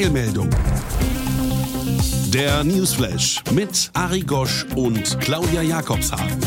Eilmeldung. 0.00 0.48
Der 2.32 2.64
Newsflash 2.64 3.42
mit 3.52 3.90
Ari 3.92 4.22
Gosch 4.22 4.64
und 4.74 5.20
Claudia 5.20 5.60
Jakobshagen. 5.60 6.38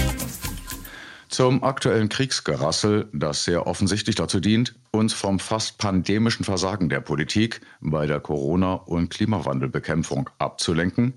Zum 1.30 1.64
aktuellen 1.64 2.10
Kriegsgerassel, 2.10 3.10
das 3.14 3.44
sehr 3.44 3.68
offensichtlich 3.68 4.16
dazu 4.16 4.40
dient, 4.40 4.74
uns 4.90 5.14
vom 5.14 5.38
fast 5.38 5.78
pandemischen 5.78 6.44
Versagen 6.44 6.90
der 6.90 7.02
Politik 7.02 7.62
bei 7.80 8.08
der 8.08 8.20
Corona- 8.22 8.74
und 8.74 9.12
Klimawandelbekämpfung 9.12 10.32
abzulenken. 10.40 11.14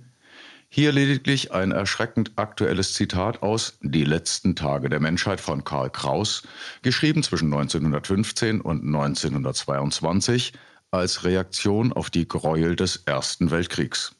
Hier 0.68 0.92
lediglich 0.92 1.52
ein 1.52 1.72
erschreckend 1.72 2.32
aktuelles 2.36 2.92
Zitat 2.92 3.42
aus 3.42 3.78
Die 3.80 4.04
letzten 4.04 4.54
Tage 4.54 4.90
der 4.90 5.00
Menschheit 5.00 5.40
von 5.40 5.64
Karl 5.64 5.88
Kraus, 5.88 6.42
geschrieben 6.82 7.22
zwischen 7.22 7.46
1915 7.46 8.60
und 8.60 8.82
1922 8.84 10.52
als 10.90 11.24
Reaktion 11.24 11.92
auf 11.92 12.10
die 12.10 12.28
Gräuel 12.28 12.76
des 12.76 13.02
Ersten 13.06 13.50
Weltkriegs. 13.50 14.14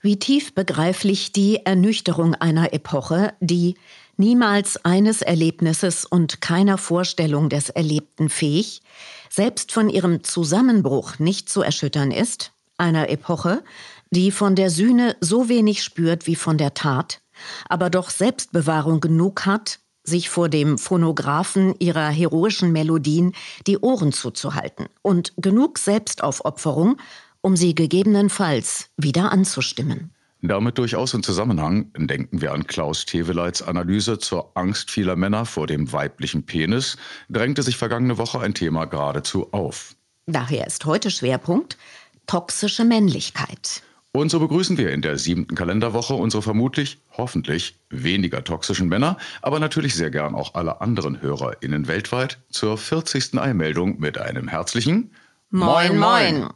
Wie 0.00 0.18
tief 0.18 0.54
begreiflich 0.54 1.32
die 1.32 1.64
Ernüchterung 1.64 2.34
einer 2.34 2.72
Epoche, 2.72 3.34
die 3.40 3.76
niemals 4.16 4.84
eines 4.84 5.22
Erlebnisses 5.22 6.04
und 6.04 6.40
keiner 6.40 6.76
Vorstellung 6.76 7.48
des 7.48 7.70
Erlebten 7.70 8.28
fähig, 8.28 8.82
selbst 9.30 9.72
von 9.72 9.88
ihrem 9.88 10.24
Zusammenbruch 10.24 11.18
nicht 11.18 11.48
zu 11.48 11.62
erschüttern 11.62 12.10
ist, 12.10 12.52
einer 12.78 13.08
Epoche, 13.10 13.62
die 14.10 14.30
von 14.30 14.56
der 14.56 14.70
Sühne 14.70 15.16
so 15.20 15.48
wenig 15.48 15.82
spürt 15.82 16.26
wie 16.26 16.36
von 16.36 16.58
der 16.58 16.74
Tat, 16.74 17.20
aber 17.68 17.88
doch 17.88 18.10
Selbstbewahrung 18.10 19.00
genug 19.00 19.46
hat, 19.46 19.78
sich 20.04 20.28
vor 20.28 20.48
dem 20.48 20.78
Phonographen 20.78 21.74
ihrer 21.78 22.08
heroischen 22.08 22.72
Melodien 22.72 23.34
die 23.66 23.78
Ohren 23.78 24.12
zuzuhalten 24.12 24.86
und 25.02 25.32
genug 25.36 25.78
Selbstaufopferung, 25.78 26.96
um 27.40 27.56
sie 27.56 27.74
gegebenenfalls 27.74 28.88
wieder 28.96 29.32
anzustimmen. 29.32 30.10
Damit 30.44 30.76
durchaus 30.78 31.14
im 31.14 31.22
Zusammenhang 31.22 31.92
denken 31.96 32.40
wir 32.40 32.52
an 32.52 32.66
Klaus 32.66 33.06
Teweleits 33.06 33.62
Analyse 33.62 34.18
zur 34.18 34.50
Angst 34.56 34.90
vieler 34.90 35.14
Männer 35.14 35.46
vor 35.46 35.68
dem 35.68 35.92
weiblichen 35.92 36.44
Penis, 36.44 36.96
drängte 37.28 37.62
sich 37.62 37.76
vergangene 37.76 38.18
Woche 38.18 38.40
ein 38.40 38.52
Thema 38.52 38.86
geradezu 38.86 39.52
auf. 39.52 39.94
Daher 40.26 40.66
ist 40.66 40.84
heute 40.84 41.12
Schwerpunkt 41.12 41.78
toxische 42.26 42.84
Männlichkeit. 42.84 43.82
Und 44.14 44.30
so 44.30 44.40
begrüßen 44.40 44.76
wir 44.76 44.90
in 44.90 45.00
der 45.00 45.16
siebten 45.16 45.54
Kalenderwoche 45.54 46.12
unsere 46.12 46.42
vermutlich, 46.42 47.00
hoffentlich 47.16 47.78
weniger 47.88 48.44
toxischen 48.44 48.86
Männer, 48.86 49.16
aber 49.40 49.58
natürlich 49.58 49.94
sehr 49.94 50.10
gern 50.10 50.34
auch 50.34 50.52
alle 50.52 50.82
anderen 50.82 51.22
HörerInnen 51.22 51.88
weltweit 51.88 52.38
zur 52.50 52.76
40. 52.76 53.38
Einmeldung 53.38 53.98
mit 54.00 54.18
einem 54.18 54.48
herzlichen 54.48 55.12
Moin, 55.48 55.98
moin. 55.98 56.50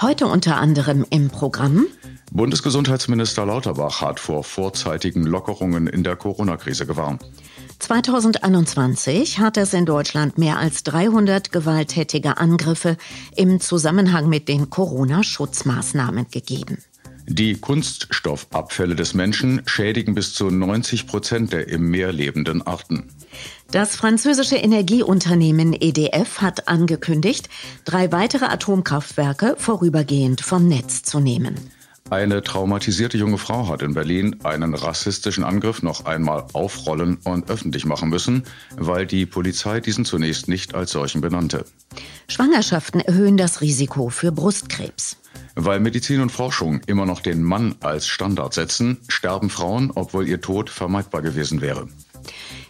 Heute 0.00 0.26
unter 0.26 0.56
anderem 0.56 1.06
im 1.10 1.28
Programm 1.28 1.86
Bundesgesundheitsminister 2.32 3.46
Lauterbach 3.46 4.00
hat 4.00 4.18
vor 4.18 4.42
vorzeitigen 4.42 5.22
Lockerungen 5.22 5.86
in 5.86 6.02
der 6.02 6.16
Corona-Krise 6.16 6.84
gewarnt. 6.86 7.22
2021 7.82 9.40
hat 9.40 9.56
es 9.56 9.74
in 9.74 9.84
Deutschland 9.84 10.38
mehr 10.38 10.58
als 10.58 10.84
300 10.84 11.50
gewalttätige 11.50 12.36
Angriffe 12.36 12.96
im 13.34 13.58
Zusammenhang 13.58 14.28
mit 14.28 14.46
den 14.46 14.70
Corona-Schutzmaßnahmen 14.70 16.28
gegeben. 16.30 16.78
Die 17.26 17.54
Kunststoffabfälle 17.54 18.94
des 18.94 19.14
Menschen 19.14 19.62
schädigen 19.66 20.14
bis 20.14 20.32
zu 20.32 20.48
90 20.48 21.08
Prozent 21.08 21.52
der 21.52 21.68
im 21.68 21.90
Meer 21.90 22.12
lebenden 22.12 22.62
Arten. 22.62 23.08
Das 23.72 23.96
französische 23.96 24.56
Energieunternehmen 24.56 25.72
EDF 25.72 26.40
hat 26.40 26.68
angekündigt, 26.68 27.48
drei 27.84 28.12
weitere 28.12 28.44
Atomkraftwerke 28.44 29.56
vorübergehend 29.58 30.40
vom 30.40 30.68
Netz 30.68 31.02
zu 31.02 31.18
nehmen. 31.18 31.56
Eine 32.12 32.42
traumatisierte 32.42 33.16
junge 33.16 33.38
Frau 33.38 33.68
hat 33.68 33.80
in 33.80 33.94
Berlin 33.94 34.36
einen 34.44 34.74
rassistischen 34.74 35.44
Angriff 35.44 35.82
noch 35.82 36.04
einmal 36.04 36.44
aufrollen 36.52 37.16
und 37.24 37.48
öffentlich 37.48 37.86
machen 37.86 38.10
müssen, 38.10 38.42
weil 38.76 39.06
die 39.06 39.24
Polizei 39.24 39.80
diesen 39.80 40.04
zunächst 40.04 40.46
nicht 40.46 40.74
als 40.74 40.90
solchen 40.90 41.22
benannte. 41.22 41.64
Schwangerschaften 42.28 43.00
erhöhen 43.00 43.38
das 43.38 43.62
Risiko 43.62 44.10
für 44.10 44.30
Brustkrebs. 44.30 45.16
Weil 45.54 45.80
Medizin 45.80 46.20
und 46.20 46.28
Forschung 46.28 46.82
immer 46.84 47.06
noch 47.06 47.20
den 47.20 47.42
Mann 47.42 47.76
als 47.80 48.06
Standard 48.06 48.52
setzen, 48.52 48.98
sterben 49.08 49.48
Frauen, 49.48 49.90
obwohl 49.94 50.28
ihr 50.28 50.42
Tod 50.42 50.68
vermeidbar 50.68 51.22
gewesen 51.22 51.62
wäre. 51.62 51.88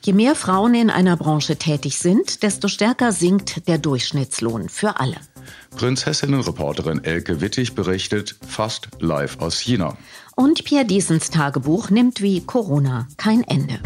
Je 0.03 0.13
mehr 0.13 0.37
Frauen 0.37 0.75
in 0.75 0.89
einer 0.89 1.17
Branche 1.17 1.57
tätig 1.57 1.99
sind, 1.99 2.45
desto 2.45 2.69
stärker 2.69 3.11
sinkt 3.11 3.67
der 3.67 3.79
Durchschnittslohn 3.79 4.69
für 4.69 5.01
alle. 5.01 5.17
Prinzessinnenreporterin 5.77 7.03
Elke 7.05 7.41
Wittig 7.41 7.75
berichtet 7.75 8.37
fast 8.47 8.89
live 9.01 9.39
aus 9.41 9.59
China. 9.59 9.97
Und 10.37 10.65
Pierre 10.65 10.85
Diesens 10.85 11.31
Tagebuch 11.31 11.91
nimmt 11.91 12.23
wie 12.23 12.41
Corona 12.41 13.09
kein 13.17 13.43
Ende. 13.45 13.81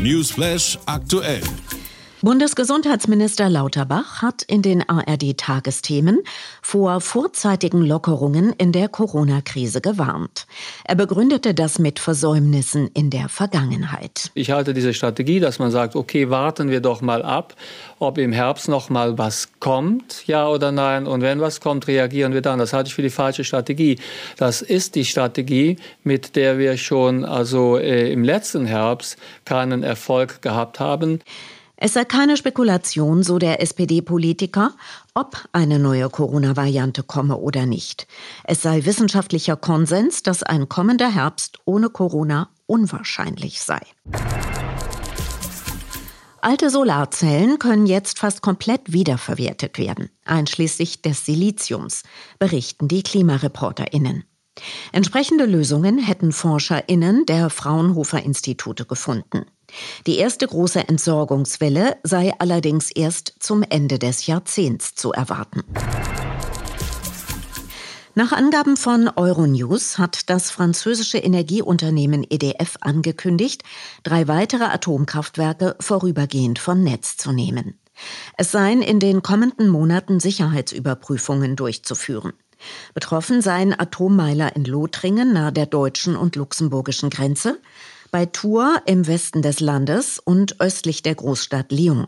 Newsflash 0.00 0.78
aktuell. 0.86 1.42
Bundesgesundheitsminister 2.24 3.50
Lauterbach 3.50 4.22
hat 4.22 4.40
in 4.44 4.62
den 4.62 4.82
ARD-Tagesthemen 4.88 6.20
vor 6.62 7.02
vorzeitigen 7.02 7.82
Lockerungen 7.82 8.54
in 8.56 8.72
der 8.72 8.88
Corona-Krise 8.88 9.82
gewarnt. 9.82 10.46
Er 10.84 10.94
begründete 10.94 11.52
das 11.52 11.78
mit 11.78 11.98
Versäumnissen 11.98 12.88
in 12.94 13.10
der 13.10 13.28
Vergangenheit. 13.28 14.30
Ich 14.32 14.50
halte 14.50 14.72
diese 14.72 14.94
Strategie, 14.94 15.38
dass 15.38 15.58
man 15.58 15.70
sagt, 15.70 15.96
okay, 15.96 16.30
warten 16.30 16.70
wir 16.70 16.80
doch 16.80 17.02
mal 17.02 17.22
ab, 17.22 17.56
ob 17.98 18.16
im 18.16 18.32
Herbst 18.32 18.70
noch 18.70 18.88
mal 18.88 19.18
was 19.18 19.50
kommt, 19.60 20.26
ja 20.26 20.48
oder 20.48 20.72
nein. 20.72 21.06
Und 21.06 21.20
wenn 21.20 21.42
was 21.42 21.60
kommt, 21.60 21.88
reagieren 21.88 22.32
wir 22.32 22.40
dann. 22.40 22.58
Das 22.58 22.72
halte 22.72 22.88
ich 22.88 22.94
für 22.94 23.02
die 23.02 23.10
falsche 23.10 23.44
Strategie. 23.44 23.98
Das 24.38 24.62
ist 24.62 24.94
die 24.94 25.04
Strategie, 25.04 25.76
mit 26.04 26.36
der 26.36 26.56
wir 26.56 26.78
schon 26.78 27.26
also 27.26 27.76
äh, 27.76 28.10
im 28.10 28.24
letzten 28.24 28.64
Herbst 28.64 29.18
keinen 29.44 29.82
Erfolg 29.82 30.40
gehabt 30.40 30.80
haben. 30.80 31.20
Es 31.86 31.92
sei 31.92 32.06
keine 32.06 32.38
Spekulation, 32.38 33.22
so 33.22 33.38
der 33.38 33.60
SPD-Politiker, 33.60 34.72
ob 35.12 35.36
eine 35.52 35.78
neue 35.78 36.08
Corona-Variante 36.08 37.02
komme 37.02 37.36
oder 37.36 37.66
nicht. 37.66 38.06
Es 38.44 38.62
sei 38.62 38.86
wissenschaftlicher 38.86 39.56
Konsens, 39.56 40.22
dass 40.22 40.42
ein 40.42 40.70
kommender 40.70 41.14
Herbst 41.14 41.58
ohne 41.66 41.90
Corona 41.90 42.48
unwahrscheinlich 42.64 43.60
sei. 43.60 43.80
Alte 46.40 46.70
Solarzellen 46.70 47.58
können 47.58 47.84
jetzt 47.84 48.18
fast 48.18 48.40
komplett 48.40 48.94
wiederverwertet 48.94 49.76
werden, 49.76 50.08
einschließlich 50.24 51.02
des 51.02 51.26
Siliziums, 51.26 52.02
berichten 52.38 52.88
die 52.88 53.02
Klimareporterinnen. 53.02 54.24
Entsprechende 54.92 55.44
Lösungen 55.44 55.98
hätten 55.98 56.32
Forscherinnen 56.32 57.26
der 57.26 57.50
Fraunhofer 57.50 58.22
Institute 58.22 58.86
gefunden. 58.86 59.44
Die 60.06 60.18
erste 60.18 60.46
große 60.46 60.88
Entsorgungswelle 60.88 61.96
sei 62.02 62.32
allerdings 62.38 62.90
erst 62.90 63.34
zum 63.40 63.62
Ende 63.62 63.98
des 63.98 64.26
Jahrzehnts 64.26 64.94
zu 64.94 65.12
erwarten. 65.12 65.62
Nach 68.16 68.30
Angaben 68.30 68.76
von 68.76 69.10
Euronews 69.16 69.98
hat 69.98 70.30
das 70.30 70.52
französische 70.52 71.18
Energieunternehmen 71.18 72.24
EDF 72.28 72.76
angekündigt, 72.80 73.64
drei 74.04 74.28
weitere 74.28 74.64
Atomkraftwerke 74.64 75.74
vorübergehend 75.80 76.60
vom 76.60 76.84
Netz 76.84 77.16
zu 77.16 77.32
nehmen. 77.32 77.76
Es 78.36 78.52
seien 78.52 78.82
in 78.82 79.00
den 79.00 79.22
kommenden 79.22 79.68
Monaten 79.68 80.20
Sicherheitsüberprüfungen 80.20 81.56
durchzuführen. 81.56 82.34
Betroffen 82.94 83.42
seien 83.42 83.78
Atommeiler 83.78 84.54
in 84.54 84.64
Lothringen 84.64 85.32
nahe 85.32 85.52
der 85.52 85.66
deutschen 85.66 86.14
und 86.14 86.36
luxemburgischen 86.36 87.10
Grenze, 87.10 87.60
bei 88.14 88.26
Tours 88.26 88.80
im 88.86 89.08
Westen 89.08 89.42
des 89.42 89.58
Landes 89.58 90.20
und 90.20 90.60
östlich 90.60 91.02
der 91.02 91.16
Großstadt 91.16 91.72
Lyon. 91.72 92.06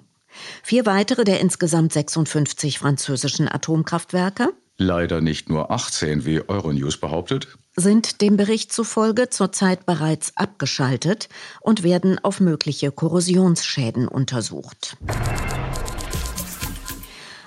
Vier 0.63 0.87
weitere 0.87 1.25
der 1.25 1.41
insgesamt 1.41 1.93
56 1.93 2.79
französischen 2.79 3.49
Atomkraftwerke 3.49 4.53
Leider 4.77 5.21
nicht 5.21 5.49
nur 5.49 5.73
18, 5.73 6.25
wie 6.25 6.49
Euronews 6.49 6.99
behauptet. 6.99 7.59
sind 7.75 8.21
dem 8.21 8.37
Bericht 8.37 8.73
zufolge 8.73 9.31
zurzeit 9.31 9.85
bereits 9.85 10.37
abgeschaltet 10.37 11.29
und 11.61 11.83
werden 11.83 12.21
auf 12.23 12.39
mögliche 12.39 12.93
Korrosionsschäden 12.93 14.07
untersucht. 14.07 14.97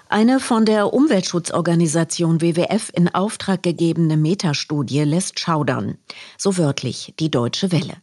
Eine 0.09 0.41
von 0.41 0.65
der 0.65 0.91
Umweltschutzorganisation 0.91 2.41
WWF 2.41 2.91
in 2.94 3.07
Auftrag 3.07 3.63
gegebene 3.63 4.17
Metastudie 4.17 5.03
lässt 5.03 5.39
schaudern. 5.39 5.97
So 6.38 6.57
wörtlich 6.57 7.13
die 7.19 7.31
Deutsche 7.31 7.71
Welle. 7.71 7.95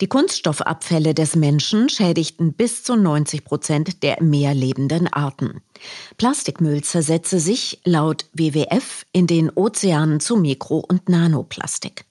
Die 0.00 0.06
Kunststoffabfälle 0.06 1.14
des 1.14 1.36
Menschen 1.36 1.88
schädigten 1.88 2.52
bis 2.52 2.82
zu 2.82 2.96
90 2.96 3.44
Prozent 3.44 4.02
der 4.02 4.18
im 4.18 4.30
Meer 4.30 4.54
lebenden 4.54 5.06
Arten. 5.12 5.60
Plastikmüll 6.16 6.82
zersetze 6.82 7.40
sich 7.40 7.80
laut 7.84 8.26
WWF 8.32 9.04
in 9.12 9.26
den 9.26 9.50
Ozeanen 9.50 10.20
zu 10.20 10.36
Mikro- 10.36 10.84
und 10.86 11.08
Nanoplastik. 11.08 12.04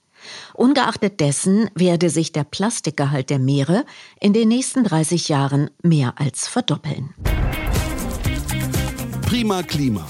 Ungeachtet 0.53 1.19
dessen 1.19 1.69
werde 1.75 2.09
sich 2.09 2.31
der 2.31 2.43
Plastikgehalt 2.43 3.29
der 3.29 3.39
Meere 3.39 3.85
in 4.19 4.33
den 4.33 4.49
nächsten 4.49 4.83
30 4.83 5.29
Jahren 5.29 5.69
mehr 5.83 6.15
als 6.17 6.47
verdoppeln. 6.47 7.13
Prima 9.27 9.63
Klima. 9.63 10.07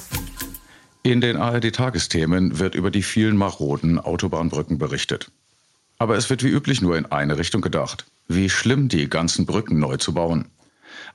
In 1.04 1.22
den 1.22 1.38
ARD-Tagesthemen 1.38 2.60
wird 2.60 2.76
über 2.76 2.92
die 2.92 3.04
vielen 3.04 3.38
maroden 3.38 3.98
Autobahnbrücken 3.98 4.78
berichtet. 4.78 5.32
Aber 6.00 6.16
es 6.16 6.30
wird 6.30 6.44
wie 6.44 6.50
üblich 6.50 6.82
nur 6.82 6.98
in 6.98 7.06
eine 7.08 7.38
Richtung 7.38 7.62
gedacht. 7.62 8.06
Wie 8.28 8.50
schlimm 8.50 8.88
die 8.88 9.10
ganzen 9.10 9.46
Brücken 9.46 9.80
neu 9.80 9.98
zu 9.98 10.14
bauen. 10.14 10.50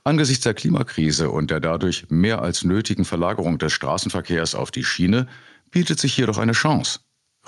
Angesichts 0.03 0.43
der 0.43 0.53
Klimakrise 0.53 1.29
und 1.29 1.51
der 1.51 1.59
dadurch 1.59 2.07
mehr 2.09 2.41
als 2.41 2.63
nötigen 2.63 3.05
Verlagerung 3.05 3.57
des 3.57 3.71
Straßenverkehrs 3.73 4.55
auf 4.55 4.71
die 4.71 4.83
Schiene 4.83 5.27
bietet 5.71 5.99
sich 5.99 6.13
hier 6.13 6.27
doch 6.27 6.37
eine 6.37 6.51
Chance. 6.51 6.99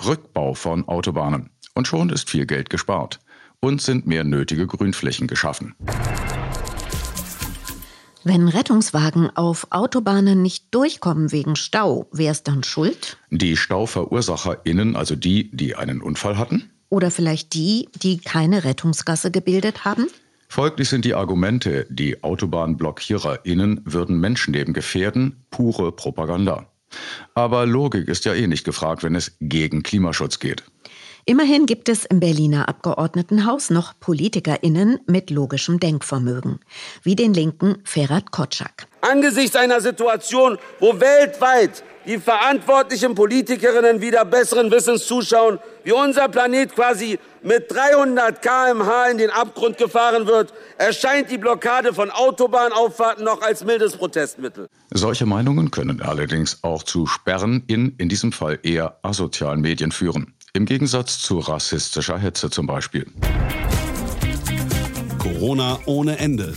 Rückbau 0.04 0.54
von 0.54 0.88
Autobahnen. 0.88 1.50
Und 1.74 1.86
schon 1.86 2.10
ist 2.10 2.30
viel 2.30 2.46
Geld 2.46 2.70
gespart. 2.70 3.20
Und 3.60 3.82
sind 3.82 4.06
mehr 4.06 4.24
nötige 4.24 4.66
Grünflächen 4.66 5.26
geschaffen. 5.26 5.74
Wenn 8.24 8.48
Rettungswagen 8.48 9.30
auf 9.36 9.68
Autobahnen 9.70 10.42
nicht 10.42 10.74
durchkommen 10.74 11.30
wegen 11.32 11.54
Stau, 11.54 12.08
wer 12.12 12.32
ist 12.32 12.48
dann 12.48 12.64
schuld? 12.64 13.18
Die 13.30 13.56
StauverursacherInnen, 13.56 14.96
also 14.96 15.14
die, 15.14 15.50
die 15.54 15.76
einen 15.76 16.02
Unfall 16.02 16.36
hatten? 16.36 16.70
Oder 16.88 17.10
vielleicht 17.10 17.54
die, 17.54 17.88
die 17.94 18.18
keine 18.18 18.64
Rettungsgasse 18.64 19.30
gebildet 19.30 19.84
haben? 19.84 20.08
Folglich 20.48 20.88
sind 20.88 21.04
die 21.04 21.14
Argumente, 21.14 21.86
die 21.90 22.22
AutobahnblockiererInnen 22.22 23.80
würden 23.84 24.20
Menschenleben 24.20 24.74
gefährden, 24.74 25.44
pure 25.50 25.92
Propaganda. 25.92 26.66
Aber 27.34 27.66
Logik 27.66 28.08
ist 28.08 28.24
ja 28.24 28.34
eh 28.34 28.46
nicht 28.46 28.64
gefragt, 28.64 29.02
wenn 29.02 29.14
es 29.14 29.36
gegen 29.40 29.82
Klimaschutz 29.82 30.38
geht. 30.38 30.62
Immerhin 31.28 31.66
gibt 31.66 31.88
es 31.88 32.04
im 32.04 32.20
Berliner 32.20 32.68
Abgeordnetenhaus 32.68 33.70
noch 33.70 33.98
PolitikerInnen 33.98 35.00
mit 35.08 35.30
logischem 35.30 35.80
Denkvermögen, 35.80 36.60
wie 37.02 37.16
den 37.16 37.34
linken 37.34 37.78
Ferhat 37.82 38.30
Kotschak. 38.30 38.86
Angesichts 39.00 39.56
einer 39.56 39.80
Situation, 39.80 40.56
wo 40.78 41.00
weltweit 41.00 41.82
die 42.06 42.18
verantwortlichen 42.18 43.14
Politikerinnen 43.14 44.00
wieder 44.00 44.24
besseren 44.24 44.70
Wissens 44.70 45.06
zuschauen, 45.06 45.58
wie 45.84 45.92
unser 45.92 46.28
Planet 46.28 46.74
quasi 46.74 47.18
mit 47.42 47.70
300 47.70 48.40
km/h 48.40 49.10
in 49.10 49.18
den 49.18 49.30
Abgrund 49.30 49.78
gefahren 49.78 50.26
wird, 50.26 50.52
erscheint 50.78 51.30
die 51.30 51.38
Blockade 51.38 51.92
von 51.92 52.10
Autobahnauffahrten 52.10 53.24
noch 53.24 53.42
als 53.42 53.64
mildes 53.64 53.96
Protestmittel. 53.96 54.68
Solche 54.90 55.26
Meinungen 55.26 55.70
können 55.70 56.00
allerdings 56.00 56.62
auch 56.62 56.82
zu 56.82 57.06
Sperren 57.06 57.64
in, 57.66 57.94
in 57.98 58.08
diesem 58.08 58.32
Fall 58.32 58.58
eher 58.62 58.98
asozialen 59.02 59.60
Medien 59.60 59.92
führen. 59.92 60.34
Im 60.52 60.64
Gegensatz 60.64 61.20
zu 61.20 61.38
rassistischer 61.38 62.18
Hetze 62.18 62.50
zum 62.50 62.66
Beispiel. 62.66 63.06
Corona 65.18 65.78
ohne 65.86 66.18
Ende. 66.18 66.54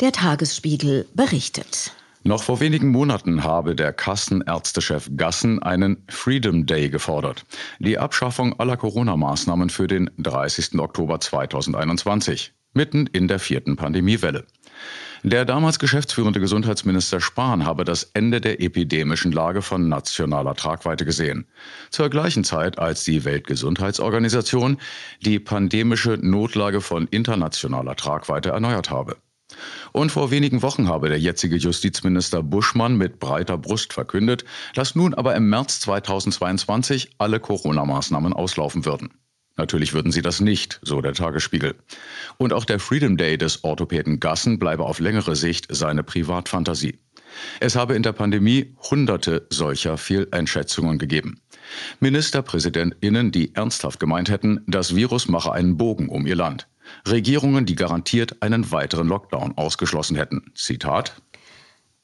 Der 0.00 0.12
Tagesspiegel 0.12 1.06
berichtet. 1.14 1.92
Noch 2.26 2.42
vor 2.42 2.58
wenigen 2.58 2.88
Monaten 2.88 3.44
habe 3.44 3.76
der 3.76 3.92
Kassenärztechef 3.92 5.10
Gassen 5.16 5.62
einen 5.62 6.02
Freedom 6.08 6.66
Day 6.66 6.90
gefordert. 6.90 7.44
Die 7.78 8.00
Abschaffung 8.00 8.58
aller 8.58 8.76
Corona-Maßnahmen 8.76 9.70
für 9.70 9.86
den 9.86 10.10
30. 10.18 10.76
Oktober 10.80 11.20
2021, 11.20 12.52
mitten 12.72 13.06
in 13.06 13.28
der 13.28 13.38
vierten 13.38 13.76
Pandemiewelle. 13.76 14.44
Der 15.22 15.44
damals 15.44 15.78
geschäftsführende 15.78 16.40
Gesundheitsminister 16.40 17.20
Spahn 17.20 17.64
habe 17.64 17.84
das 17.84 18.10
Ende 18.12 18.40
der 18.40 18.60
epidemischen 18.60 19.30
Lage 19.30 19.62
von 19.62 19.88
nationaler 19.88 20.56
Tragweite 20.56 21.04
gesehen. 21.04 21.46
Zur 21.90 22.10
gleichen 22.10 22.42
Zeit, 22.42 22.80
als 22.80 23.04
die 23.04 23.24
Weltgesundheitsorganisation 23.24 24.78
die 25.20 25.38
pandemische 25.38 26.18
Notlage 26.20 26.80
von 26.80 27.06
internationaler 27.06 27.94
Tragweite 27.94 28.48
erneuert 28.48 28.90
habe. 28.90 29.16
Und 29.92 30.12
vor 30.12 30.30
wenigen 30.30 30.62
Wochen 30.62 30.88
habe 30.88 31.08
der 31.08 31.20
jetzige 31.20 31.56
Justizminister 31.56 32.42
Buschmann 32.42 32.96
mit 32.96 33.18
breiter 33.18 33.56
Brust 33.56 33.92
verkündet, 33.92 34.44
dass 34.74 34.94
nun 34.94 35.14
aber 35.14 35.34
im 35.34 35.48
März 35.48 35.80
2022 35.80 37.10
alle 37.18 37.40
Corona-Maßnahmen 37.40 38.32
auslaufen 38.32 38.84
würden. 38.84 39.10
Natürlich 39.56 39.94
würden 39.94 40.12
sie 40.12 40.20
das 40.20 40.40
nicht, 40.40 40.80
so 40.82 41.00
der 41.00 41.14
Tagesspiegel. 41.14 41.76
Und 42.36 42.52
auch 42.52 42.66
der 42.66 42.78
Freedom 42.78 43.16
Day 43.16 43.38
des 43.38 43.64
Orthopäden 43.64 44.20
Gassen 44.20 44.58
bleibe 44.58 44.84
auf 44.84 45.00
längere 45.00 45.34
Sicht 45.34 45.66
seine 45.70 46.02
Privatfantasie. 46.02 46.98
Es 47.60 47.74
habe 47.74 47.94
in 47.94 48.02
der 48.02 48.12
Pandemie 48.12 48.76
hunderte 48.90 49.46
solcher 49.50 49.96
Fehleinschätzungen 49.96 50.98
gegeben. 50.98 51.40
MinisterpräsidentInnen, 52.00 53.32
die 53.32 53.54
ernsthaft 53.54 53.98
gemeint 53.98 54.28
hätten, 54.28 54.60
das 54.66 54.94
Virus 54.94 55.28
mache 55.28 55.52
einen 55.52 55.76
Bogen 55.76 56.08
um 56.08 56.26
ihr 56.26 56.36
Land. 56.36 56.68
Regierungen, 57.08 57.66
die 57.66 57.74
garantiert 57.74 58.42
einen 58.42 58.70
weiteren 58.70 59.08
Lockdown 59.08 59.56
ausgeschlossen 59.56 60.16
hätten. 60.16 60.52
Zitat. 60.54 61.20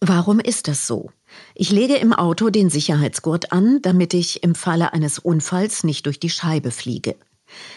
Warum 0.01 0.41
ist 0.41 0.69
das 0.69 0.87
so? 0.87 1.11
Ich 1.55 1.71
lege 1.71 1.95
im 1.95 2.13
Auto 2.13 2.51
den 2.51 2.71
Sicherheitsgurt 2.71 3.53
an, 3.53 3.81
damit 3.83 4.15
ich 4.15 4.43
im 4.43 4.55
Falle 4.55 4.93
eines 4.93 5.19
Unfalls 5.19 5.85
nicht 5.85 6.07
durch 6.07 6.19
die 6.19 6.31
Scheibe 6.31 6.71
fliege. 6.71 7.15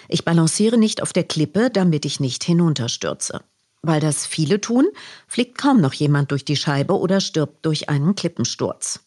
Ich 0.08 0.26
balanciere 0.26 0.78
nicht 0.78 1.02
auf 1.02 1.14
der 1.14 1.24
Klippe, 1.24 1.70
damit 1.70 2.06
ich 2.06 2.20
nicht 2.20 2.44
hinunterstürze. 2.44 3.42
Weil 3.84 4.00
das 4.00 4.26
viele 4.26 4.60
tun, 4.60 4.88
fliegt 5.28 5.58
kaum 5.60 5.80
noch 5.80 5.94
jemand 5.94 6.32
durch 6.32 6.44
die 6.44 6.56
Scheibe 6.56 6.98
oder 6.98 7.22
stirbt 7.22 7.66
durch 7.66 7.90
einen 7.90 8.16
Klippensturz. 8.16 9.02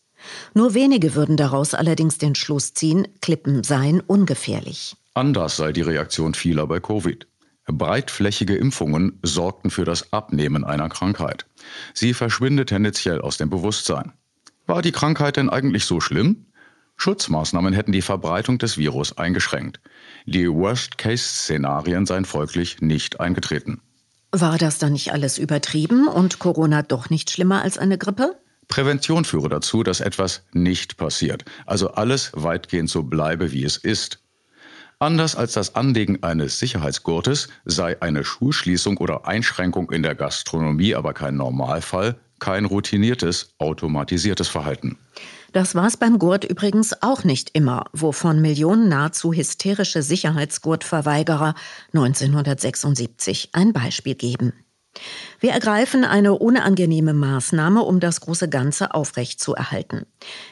Nur 0.55 0.75
wenige 0.75 1.15
würden 1.15 1.37
daraus 1.37 1.75
allerdings 1.75 2.19
den 2.19 2.35
Schluss 2.35 2.75
ziehen, 2.75 3.09
Klippen 3.21 3.65
seien 3.65 4.01
ungefährlich. 4.01 4.97
Anders 5.15 5.57
sei 5.57 5.73
die 5.73 5.83
Reaktion 5.83 6.35
vieler 6.35 6.67
bei 6.67 6.81
Covid. 6.81 7.27
Breitflächige 7.69 8.57
Impfungen 8.57 9.19
sorgten 9.23 9.71
für 9.71 9.85
das 9.85 10.13
Abnehmen 10.13 10.65
einer 10.65 10.89
Krankheit. 10.89 11.47
Sie 11.95 12.15
verschwindet 12.15 12.71
tendenziell 12.71 13.21
aus 13.21 13.37
dem 13.37 13.51
Bewusstsein. 13.51 14.13
War 14.67 14.83
die 14.83 14.93
Krankheit 14.93 15.37
denn 15.37 15.51
eigentlich 15.51 15.85
so 15.85 16.01
schlimm? 16.01 16.47
Schutzmaßnahmen 16.97 17.73
hätten 17.75 17.93
die 17.93 18.03
Verbreitung 18.03 18.59
des 18.59 18.77
Virus 18.77 19.17
eingeschränkt. 19.17 19.81
Die 20.27 20.49
Worst-Case-Szenarien 20.49 22.07
seien 22.07 22.25
folglich 22.25 22.81
nicht 22.81 23.21
eingetreten. 23.21 23.81
War 24.33 24.59
das 24.59 24.79
dann 24.79 24.93
nicht 24.93 25.13
alles 25.13 25.39
übertrieben 25.39 26.09
und 26.09 26.39
Corona 26.39 26.83
doch 26.83 27.09
nicht 27.09 27.31
schlimmer 27.31 27.63
als 27.63 27.79
eine 27.79 27.99
Grippe? 27.99 28.37
Prävention 28.67 29.25
führe 29.25 29.49
dazu, 29.49 29.83
dass 29.83 30.01
etwas 30.01 30.43
nicht 30.53 30.99
passiert, 30.99 31.45
also 31.65 31.93
alles 31.93 32.33
weitgehend 32.35 32.91
so 32.91 33.03
bleibe, 33.03 33.53
wie 33.53 33.65
es 33.65 33.79
ist. 33.79 34.21
Anders 35.01 35.37
als 35.37 35.53
das 35.53 35.77
Anlegen 35.77 36.25
eines 36.25 36.59
Sicherheitsgurtes 36.59 37.49
sei 37.65 38.03
eine 38.03 38.25
Schulschließung 38.25 38.97
oder 38.97 39.29
Einschränkung 39.29 39.93
in 39.93 40.03
der 40.03 40.17
Gastronomie 40.17 40.97
aber 40.97 41.13
kein 41.13 41.37
Normalfall, 41.37 42.17
kein 42.41 42.65
routiniertes, 42.65 43.55
automatisiertes 43.59 44.49
Verhalten. 44.49 44.99
Das 45.53 45.77
war 45.77 45.87
es 45.87 45.97
beim 45.97 46.19
Gurt 46.19 46.45
übrigens 46.45 47.01
auch 47.01 47.23
nicht 47.23 47.51
immer, 47.55 47.85
wovon 47.93 48.41
Millionen 48.41 48.89
nahezu 48.89 49.33
hysterische 49.33 50.03
Sicherheitsgurtverweigerer 50.03 51.55
1976 51.95 53.51
ein 53.53 53.73
Beispiel 53.73 54.17
geben. 54.17 54.53
Wir 55.39 55.53
ergreifen 55.53 56.05
eine 56.05 56.35
unangenehme 56.35 57.15
Maßnahme, 57.15 57.83
um 57.83 58.01
das 58.01 58.21
große 58.21 58.49
Ganze 58.49 58.95
aufrechtzuerhalten. 58.95 60.07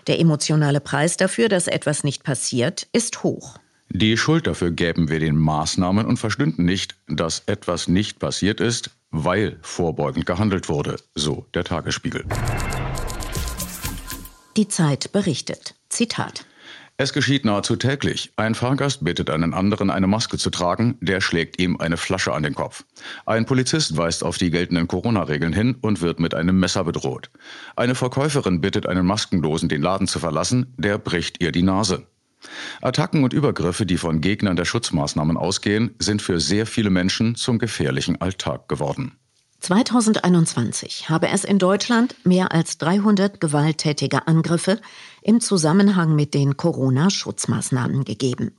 Der 0.06 0.20
emotionale 0.20 0.80
Preis 0.80 1.16
dafür, 1.16 1.48
dass 1.48 1.66
etwas 1.66 2.04
nicht 2.04 2.22
passiert, 2.22 2.86
ist 2.92 3.24
hoch. 3.24 3.58
Die 3.88 4.16
Schuld 4.16 4.47
dafür 4.47 4.71
gäben 4.73 5.09
wir 5.09 5.21
den 5.21 5.37
Maßnahmen 5.37 6.07
und 6.07 6.19
verstünden 6.19 6.64
nicht, 6.64 6.97
dass 7.09 7.45
etwas 7.47 7.88
nicht 7.88 8.19
passiert 8.19 8.61
ist, 8.61 8.90
weil 9.11 9.59
vorbeugend 9.62 10.26
gehandelt 10.26 10.69
wurde, 10.69 10.97
so 11.14 11.47
der 11.55 11.64
Tagesspiegel. 11.64 12.25
Die 14.57 14.69
Zeit 14.69 15.12
berichtet. 15.12 15.75
Zitat. 15.88 16.47
Es 16.99 17.12
geschieht 17.12 17.45
nahezu 17.45 17.76
täglich. 17.76 18.33
Ein 18.37 18.55
Fahrgast 18.55 19.05
bittet 19.05 19.28
einen 19.28 19.52
anderen, 19.52 19.90
eine 19.90 20.07
Maske 20.07 20.38
zu 20.38 20.49
tragen, 20.49 20.97
der 21.02 21.21
schlägt 21.21 21.59
ihm 21.61 21.76
eine 21.76 21.99
Flasche 21.99 22.33
an 22.33 22.43
den 22.43 22.55
Kopf. 22.55 22.85
Ein 23.26 23.45
Polizist 23.45 23.99
weist 23.99 24.25
auf 24.25 24.38
die 24.38 24.50
geltenden 24.50 24.88
Corona-Regeln 24.88 25.52
hin 25.52 25.76
und 25.83 26.00
wird 26.00 26.21
mit 26.21 26.35
einem 26.35 26.59
Messer 26.59 26.85
bedroht. 26.85 27.31
Eine 27.76 27.95
Verkäuferin 27.95 28.62
bittet 28.62 28.87
einen 28.87 29.05
Maskenlosen, 29.05 29.69
den 29.69 29.83
Laden 29.83 30.07
zu 30.07 30.19
verlassen, 30.19 30.73
der 30.78 30.97
bricht 30.97 31.43
ihr 31.43 31.52
die 31.52 31.62
Nase. 31.62 32.07
Attacken 32.81 33.25
und 33.25 33.33
Übergriffe, 33.33 33.87
die 33.87 33.97
von 33.97 34.21
Gegnern 34.21 34.57
der 34.57 34.64
Schutzmaßnahmen 34.64 35.37
ausgehen, 35.37 35.95
sind 35.99 36.23
für 36.23 36.40
sehr 36.40 36.66
viele 36.66 36.90
Menschen 36.90 37.35
zum 37.35 37.59
gefährlichen 37.59 38.21
Alltag 38.21 38.69
geworden. 38.69 39.16
2021 39.61 41.09
habe 41.09 41.28
es 41.28 41.45
in 41.45 41.59
Deutschland 41.59 42.14
mehr 42.25 42.52
als 42.52 42.78
300 42.78 43.40
gewalttätige 43.40 44.26
Angriffe 44.28 44.81
im 45.23 45.40
Zusammenhang 45.40 46.14
mit 46.14 46.35
den 46.35 46.57
Corona-Schutzmaßnahmen 46.57 48.05
gegeben. 48.05 48.52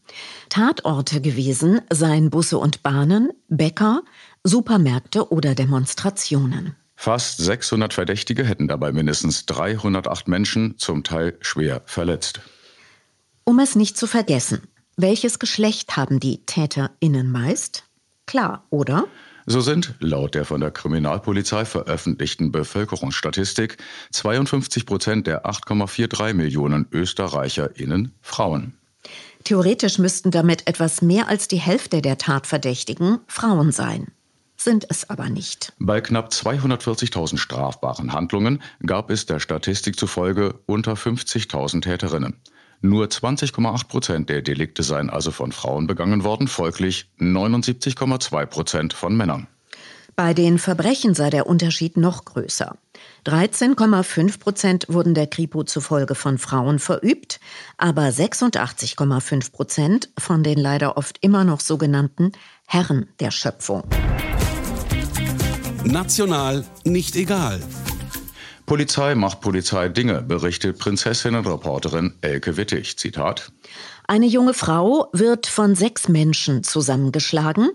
Tatorte 0.49 1.21
gewesen 1.21 1.81
seien 1.91 2.29
Busse 2.29 2.57
und 2.57 2.83
Bahnen, 2.83 3.31
Bäcker, 3.47 4.01
Supermärkte 4.43 5.31
oder 5.31 5.55
Demonstrationen. 5.55 6.75
Fast 6.95 7.37
600 7.37 7.93
Verdächtige 7.93 8.43
hätten 8.43 8.67
dabei 8.67 8.91
mindestens 8.91 9.45
308 9.45 10.27
Menschen 10.27 10.77
zum 10.77 11.03
Teil 11.03 11.37
schwer 11.41 11.83
verletzt. 11.85 12.41
Um 13.47 13.59
es 13.59 13.77
nicht 13.77 13.95
zu 13.95 14.07
vergessen, 14.07 14.63
welches 14.97 15.39
Geschlecht 15.39 15.95
haben 15.95 16.19
die 16.19 16.45
TäterInnen 16.45 17.31
meist? 17.31 17.85
Klar, 18.25 18.65
oder? 18.71 19.05
So 19.45 19.61
sind, 19.61 19.95
laut 20.01 20.35
der 20.35 20.43
von 20.43 20.59
der 20.59 20.69
Kriminalpolizei 20.69 21.63
veröffentlichten 21.63 22.51
Bevölkerungsstatistik, 22.51 23.77
52 24.11 24.85
Prozent 24.85 25.27
der 25.27 25.45
8,43 25.45 26.33
Millionen 26.33 26.87
ÖsterreicherInnen 26.91 28.11
Frauen. 28.21 28.73
Theoretisch 29.45 29.97
müssten 29.97 30.31
damit 30.31 30.67
etwas 30.67 31.01
mehr 31.01 31.29
als 31.29 31.47
die 31.47 31.61
Hälfte 31.61 32.01
der 32.01 32.17
Tatverdächtigen 32.17 33.19
Frauen 33.27 33.71
sein. 33.71 34.07
Sind 34.57 34.87
es 34.89 35.09
aber 35.09 35.29
nicht. 35.29 35.71
Bei 35.79 36.01
knapp 36.01 36.31
240.000 36.31 37.37
strafbaren 37.37 38.11
Handlungen 38.11 38.61
gab 38.85 39.09
es 39.09 39.25
der 39.25 39.39
Statistik 39.39 39.97
zufolge 39.97 40.59
unter 40.65 40.95
50.000 40.95 41.83
Täterinnen. 41.83 42.33
Nur 42.81 43.07
20,8 43.07 43.87
Prozent 43.87 44.29
der 44.29 44.41
Delikte 44.41 44.83
seien 44.83 45.09
also 45.09 45.31
von 45.31 45.51
Frauen 45.51 45.87
begangen 45.87 46.23
worden, 46.23 46.47
folglich 46.47 47.09
79,2 47.19 48.45
Prozent 48.45 48.93
von 48.93 49.15
Männern. 49.15 49.47
Bei 50.15 50.33
den 50.33 50.57
Verbrechen 50.57 51.13
sei 51.13 51.29
der 51.29 51.45
Unterschied 51.45 51.95
noch 51.95 52.25
größer. 52.25 52.75
13,5 53.27 54.39
Prozent 54.39 54.85
wurden 54.89 55.13
der 55.13 55.27
Kripo 55.27 55.63
zufolge 55.63 56.15
von 56.15 56.39
Frauen 56.39 56.79
verübt, 56.79 57.39
aber 57.77 58.07
86,5 58.07 59.51
Prozent 59.51 60.09
von 60.17 60.41
den 60.41 60.57
leider 60.57 60.97
oft 60.97 61.19
immer 61.21 61.43
noch 61.43 61.59
sogenannten 61.59 62.31
Herren 62.65 63.07
der 63.19 63.29
Schöpfung. 63.29 63.83
National 65.83 66.65
nicht 66.83 67.15
egal. 67.15 67.59
Polizei 68.67 69.15
macht 69.15 69.39
Polizei 69.39 69.87
Dinge, 69.87 70.21
berichtet 70.21 70.77
Prinzessinnenreporterin 70.77 72.15
Elke 72.19 72.57
Wittig. 72.57 72.97
Zitat. 72.97 73.53
Eine 74.05 74.25
junge 74.25 74.53
Frau 74.53 75.07
wird 75.13 75.47
von 75.47 75.73
sechs 75.73 76.09
Menschen 76.09 76.63
zusammengeschlagen, 76.63 77.69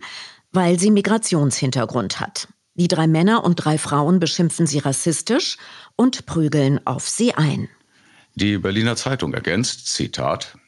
weil 0.53 0.79
sie 0.79 0.91
Migrationshintergrund 0.91 2.21
hat. 2.21 2.49
Die 2.75 2.89
drei 2.89 3.07
Männer 3.07 3.43
und 3.43 3.55
drei 3.57 3.79
Frauen 3.79 4.21
beschimpfen 4.21 4.67
sie 4.67 4.81
rassistisch 4.81 5.57
und 5.97 6.27
prügeln 6.27 6.87
auf 6.87 7.09
sie 7.09 7.33
ein. 7.33 7.71
Die 8.35 8.59
Berliner 8.59 8.95
Zeitung 8.95 9.33
ergänzt, 9.33 9.87
Zitat, 9.87 10.59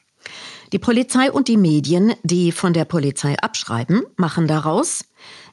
Die 0.73 0.79
Polizei 0.79 1.31
und 1.31 1.47
die 1.47 1.57
Medien, 1.57 2.15
die 2.23 2.51
von 2.51 2.73
der 2.73 2.85
Polizei 2.85 3.37
abschreiben, 3.37 4.01
machen 4.17 4.47
daraus, 4.47 5.05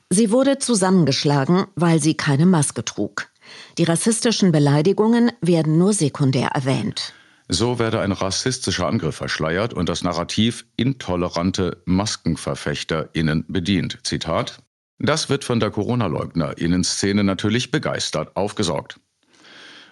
sie 0.08 0.30
wurde 0.30 0.58
zusammengeschlagen, 0.58 1.66
weil 1.74 2.00
sie 2.00 2.14
keine 2.14 2.46
Maske 2.46 2.86
trug. 2.86 3.31
Die 3.78 3.84
rassistischen 3.84 4.52
Beleidigungen 4.52 5.32
werden 5.40 5.78
nur 5.78 5.92
sekundär 5.92 6.48
erwähnt. 6.48 7.14
So 7.48 7.78
werde 7.78 8.00
ein 8.00 8.12
rassistischer 8.12 8.86
Angriff 8.86 9.16
verschleiert 9.16 9.74
und 9.74 9.88
das 9.88 10.02
Narrativ 10.04 10.64
intolerante 10.76 11.82
MaskenverfechterInnen 11.84 13.44
bedient. 13.48 13.98
Zitat. 14.04 14.62
Das 14.98 15.28
wird 15.28 15.44
von 15.44 15.60
der 15.60 15.70
Corona-LeugnerInnen-Szene 15.70 17.24
natürlich 17.24 17.70
begeistert 17.70 18.36
aufgesaugt. 18.36 19.00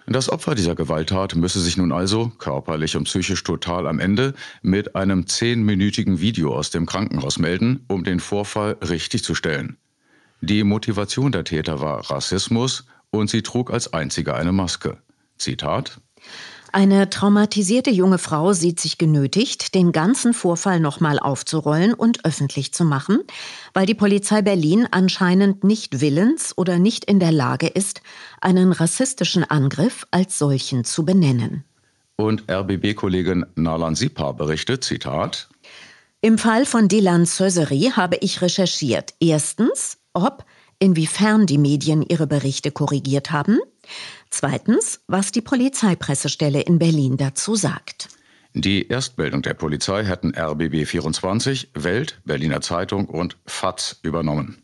Das 0.07 0.29
Opfer 0.29 0.55
dieser 0.55 0.75
Gewalttat 0.75 1.35
müsse 1.35 1.59
sich 1.59 1.77
nun 1.77 1.91
also, 1.91 2.31
körperlich 2.37 2.95
und 2.97 3.03
psychisch 3.03 3.43
total 3.43 3.87
am 3.87 3.99
Ende, 3.99 4.33
mit 4.61 4.95
einem 4.95 5.27
zehnminütigen 5.27 6.19
Video 6.19 6.55
aus 6.55 6.71
dem 6.71 6.85
Krankenhaus 6.85 7.37
melden, 7.37 7.85
um 7.87 8.03
den 8.03 8.19
Vorfall 8.19 8.77
richtig 8.81 9.23
zu 9.23 9.35
stellen. 9.35 9.77
Die 10.41 10.63
Motivation 10.63 11.31
der 11.31 11.43
Täter 11.43 11.81
war 11.81 12.09
Rassismus 12.09 12.85
und 13.11 13.29
sie 13.29 13.43
trug 13.43 13.71
als 13.71 13.93
einzige 13.93 14.35
eine 14.35 14.51
Maske. 14.51 14.97
Zitat 15.37 16.01
eine 16.73 17.09
traumatisierte 17.09 17.89
junge 17.89 18.17
Frau 18.17 18.53
sieht 18.53 18.79
sich 18.79 18.97
genötigt, 18.97 19.75
den 19.75 19.91
ganzen 19.91 20.33
Vorfall 20.33 20.79
nochmal 20.79 21.19
aufzurollen 21.19 21.93
und 21.93 22.23
öffentlich 22.23 22.73
zu 22.73 22.85
machen, 22.85 23.19
weil 23.73 23.85
die 23.85 23.93
Polizei 23.93 24.41
Berlin 24.41 24.87
anscheinend 24.89 25.65
nicht 25.65 25.99
willens 25.99 26.57
oder 26.57 26.79
nicht 26.79 27.03
in 27.03 27.19
der 27.19 27.33
Lage 27.33 27.67
ist, 27.67 28.01
einen 28.39 28.71
rassistischen 28.71 29.43
Angriff 29.43 30.07
als 30.11 30.37
solchen 30.37 30.85
zu 30.85 31.03
benennen. 31.03 31.65
Und 32.15 32.49
RBB-Kollegin 32.49 33.45
Nalan 33.55 33.95
Sipa 33.95 34.31
berichtet, 34.31 34.85
Zitat, 34.85 35.49
Im 36.21 36.37
Fall 36.37 36.65
von 36.65 36.87
Dilan 36.87 37.25
Söseri 37.25 37.91
habe 37.95 38.15
ich 38.21 38.41
recherchiert. 38.41 39.13
Erstens, 39.19 39.97
ob 40.13 40.45
inwiefern 40.81 41.45
die 41.45 41.57
Medien 41.57 42.01
ihre 42.01 42.27
Berichte 42.27 42.71
korrigiert 42.71 43.31
haben. 43.31 43.59
Zweitens, 44.29 45.01
was 45.07 45.31
die 45.31 45.41
Polizeipressestelle 45.41 46.61
in 46.61 46.79
Berlin 46.79 47.17
dazu 47.17 47.55
sagt. 47.55 48.09
Die 48.53 48.87
Erstmeldung 48.87 49.43
der 49.43 49.53
Polizei 49.53 50.03
hätten 50.03 50.33
RBB 50.35 50.85
24, 50.85 51.69
Welt, 51.73 52.19
Berliner 52.25 52.59
Zeitung 52.59 53.05
und 53.05 53.37
FAZ 53.45 53.99
übernommen. 54.01 54.57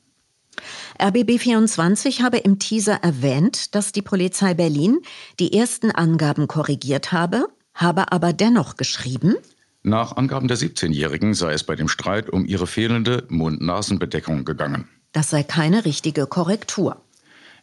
RBB 1.01 1.39
24 1.39 2.21
habe 2.21 2.37
im 2.37 2.59
Teaser 2.59 2.95
erwähnt, 3.03 3.75
dass 3.75 3.91
die 3.91 4.01
Polizei 4.01 4.55
Berlin 4.55 4.99
die 5.39 5.53
ersten 5.53 5.91
Angaben 5.91 6.47
korrigiert 6.47 7.11
habe, 7.11 7.47
habe 7.73 8.11
aber 8.11 8.33
dennoch 8.33 8.75
geschrieben, 8.75 9.35
nach 9.83 10.17
Angaben 10.17 10.49
der 10.49 10.57
17-Jährigen 10.57 11.33
sei 11.33 11.53
es 11.53 11.63
bei 11.63 11.75
dem 11.77 11.87
Streit 11.87 12.29
um 12.29 12.45
ihre 12.45 12.67
fehlende 12.67 13.23
Mund-Nasen-Bedeckung 13.29 14.43
gegangen. 14.43 14.89
Das 15.11 15.29
sei 15.29 15.43
keine 15.43 15.85
richtige 15.85 16.27
Korrektur. 16.27 17.01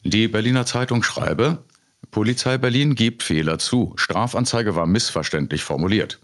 Die 0.03 0.29
Berliner 0.29 0.67
Zeitung 0.67 1.03
schreibe, 1.03 1.65
Polizei 2.11 2.59
Berlin 2.59 2.95
gibt 2.95 3.23
Fehler 3.23 3.59
zu. 3.59 3.93
Strafanzeige 3.97 4.77
war 4.77 4.87
missverständlich 4.87 5.65
formuliert. 5.65 6.21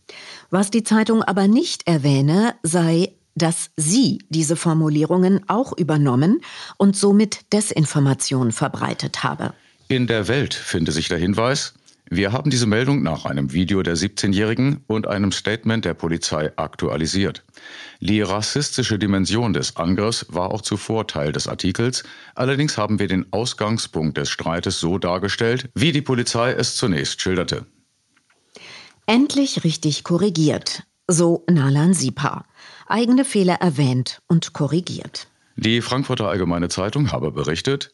Was 0.51 0.71
die 0.71 0.85
Zeitung 0.85 1.23
aber 1.23 1.49
nicht 1.49 1.87
erwähne, 1.87 2.55
sei, 2.63 3.13
dass 3.35 3.71
sie 3.77 4.19
diese 4.29 4.57
Formulierungen 4.57 5.49
auch 5.49 5.77
übernommen 5.77 6.43
und 6.77 6.97
somit 6.97 7.53
Desinformation 7.53 8.53
verbreitet 8.53 9.25
habe. 9.25 9.55
In 9.89 10.07
der 10.07 10.29
Welt 10.29 10.55
finde 10.55 10.93
sich 10.93 11.09
der 11.09 11.19
Hinweis, 11.19 11.75
wir 12.13 12.33
haben 12.33 12.51
diese 12.51 12.67
Meldung 12.67 13.05
nach 13.05 13.25
einem 13.25 13.53
Video 13.53 13.85
der 13.85 13.97
17-Jährigen 13.97 14.83
und 14.89 15.07
einem 15.07 15.31
Statement 15.31 15.85
der 15.85 15.95
Polizei 15.95 16.51
aktualisiert. 16.57 17.45
Die 18.01 18.21
rassistische 18.21 18.99
Dimension 18.99 19.53
des 19.53 19.77
Angriffs 19.77 20.27
war 20.29 20.51
auch 20.51 20.61
zuvor 20.61 21.07
Teil 21.07 21.31
des 21.31 21.47
Artikels, 21.47 22.03
allerdings 22.35 22.77
haben 22.77 22.99
wir 22.99 23.07
den 23.07 23.33
Ausgangspunkt 23.33 24.19
des 24.19 24.29
Streites 24.29 24.81
so 24.81 24.99
dargestellt, 24.99 25.71
wie 25.77 25.93
die 25.93 26.03
Polizei 26.03 26.51
es 26.51 26.75
zunächst 26.75 27.21
schilderte. 27.21 27.65
Endlich 29.07 29.63
richtig 29.63 30.03
korrigiert, 30.03 30.83
so 31.07 31.45
Nalan 31.49 31.95
Sipa. 31.95 32.45
Eigene 32.89 33.25
Fehler 33.25 33.55
erwähnt 33.61 34.21
und 34.27 34.53
korrigiert. 34.53 35.29
Die 35.55 35.81
Frankfurter 35.81 36.29
Allgemeine 36.29 36.71
Zeitung 36.71 37.13
habe 37.13 37.31
berichtet, 37.31 37.93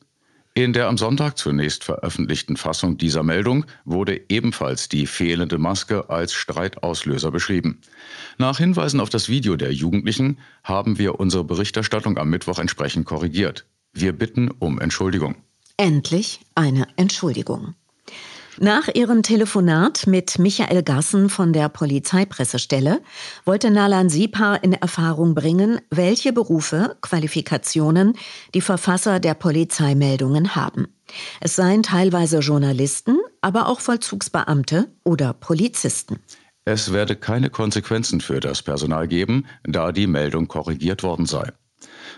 in 0.56 0.72
der 0.72 0.88
am 0.88 0.96
Sonntag 0.96 1.36
zunächst 1.36 1.84
veröffentlichten 1.84 2.56
Fassung 2.56 2.96
dieser 2.96 3.22
Meldung 3.22 3.66
wurde 3.84 4.22
ebenfalls 4.30 4.88
die 4.88 5.06
fehlende 5.06 5.58
Maske 5.58 6.08
als 6.08 6.32
Streitauslöser 6.32 7.30
beschrieben. 7.30 7.82
Nach 8.38 8.56
Hinweisen 8.56 9.00
auf 9.00 9.10
das 9.10 9.28
Video 9.28 9.56
der 9.56 9.70
Jugendlichen 9.75 10.38
haben 10.64 10.96
wir 10.98 11.20
unsere 11.20 11.44
Berichterstattung 11.44 12.16
am 12.16 12.30
Mittwoch 12.30 12.58
entsprechend 12.58 13.04
korrigiert. 13.04 13.66
Wir 13.92 14.14
bitten 14.14 14.50
um 14.50 14.80
Entschuldigung. 14.80 15.36
Endlich 15.76 16.40
eine 16.54 16.88
Entschuldigung. 16.96 17.75
Nach 18.58 18.88
ihrem 18.94 19.22
Telefonat 19.22 20.06
mit 20.06 20.38
Michael 20.38 20.82
Gassen 20.82 21.28
von 21.28 21.52
der 21.52 21.68
Polizeipressestelle 21.68 23.02
wollte 23.44 23.70
Nalan 23.70 24.08
Sipar 24.08 24.64
in 24.64 24.72
Erfahrung 24.72 25.34
bringen, 25.34 25.80
welche 25.90 26.32
Berufe, 26.32 26.96
Qualifikationen 27.02 28.14
die 28.54 28.62
Verfasser 28.62 29.20
der 29.20 29.34
Polizeimeldungen 29.34 30.54
haben. 30.56 30.88
Es 31.40 31.54
seien 31.54 31.82
teilweise 31.82 32.38
Journalisten, 32.38 33.18
aber 33.42 33.68
auch 33.68 33.80
Vollzugsbeamte 33.80 34.88
oder 35.04 35.34
Polizisten. 35.34 36.18
Es 36.64 36.94
werde 36.94 37.14
keine 37.14 37.50
Konsequenzen 37.50 38.22
für 38.22 38.40
das 38.40 38.62
Personal 38.62 39.06
geben, 39.06 39.44
da 39.64 39.92
die 39.92 40.06
Meldung 40.06 40.48
korrigiert 40.48 41.02
worden 41.02 41.26
sei. 41.26 41.52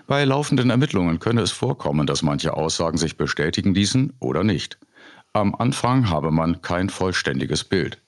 Bei 0.07 0.25
laufenden 0.25 0.71
Ermittlungen 0.71 1.18
könne 1.18 1.42
es 1.42 1.50
vorkommen, 1.50 2.07
dass 2.07 2.23
manche 2.23 2.54
Aussagen 2.54 2.97
sich 2.97 3.16
bestätigen 3.16 3.75
ließen 3.75 4.12
oder 4.21 4.45
nicht. 4.45 4.78
Am 5.38 5.54
Anfang 5.54 6.11
habe 6.11 6.33
man 6.33 6.62
kein 6.62 6.88
vollständiges 6.88 7.62
Bild. 7.62 7.99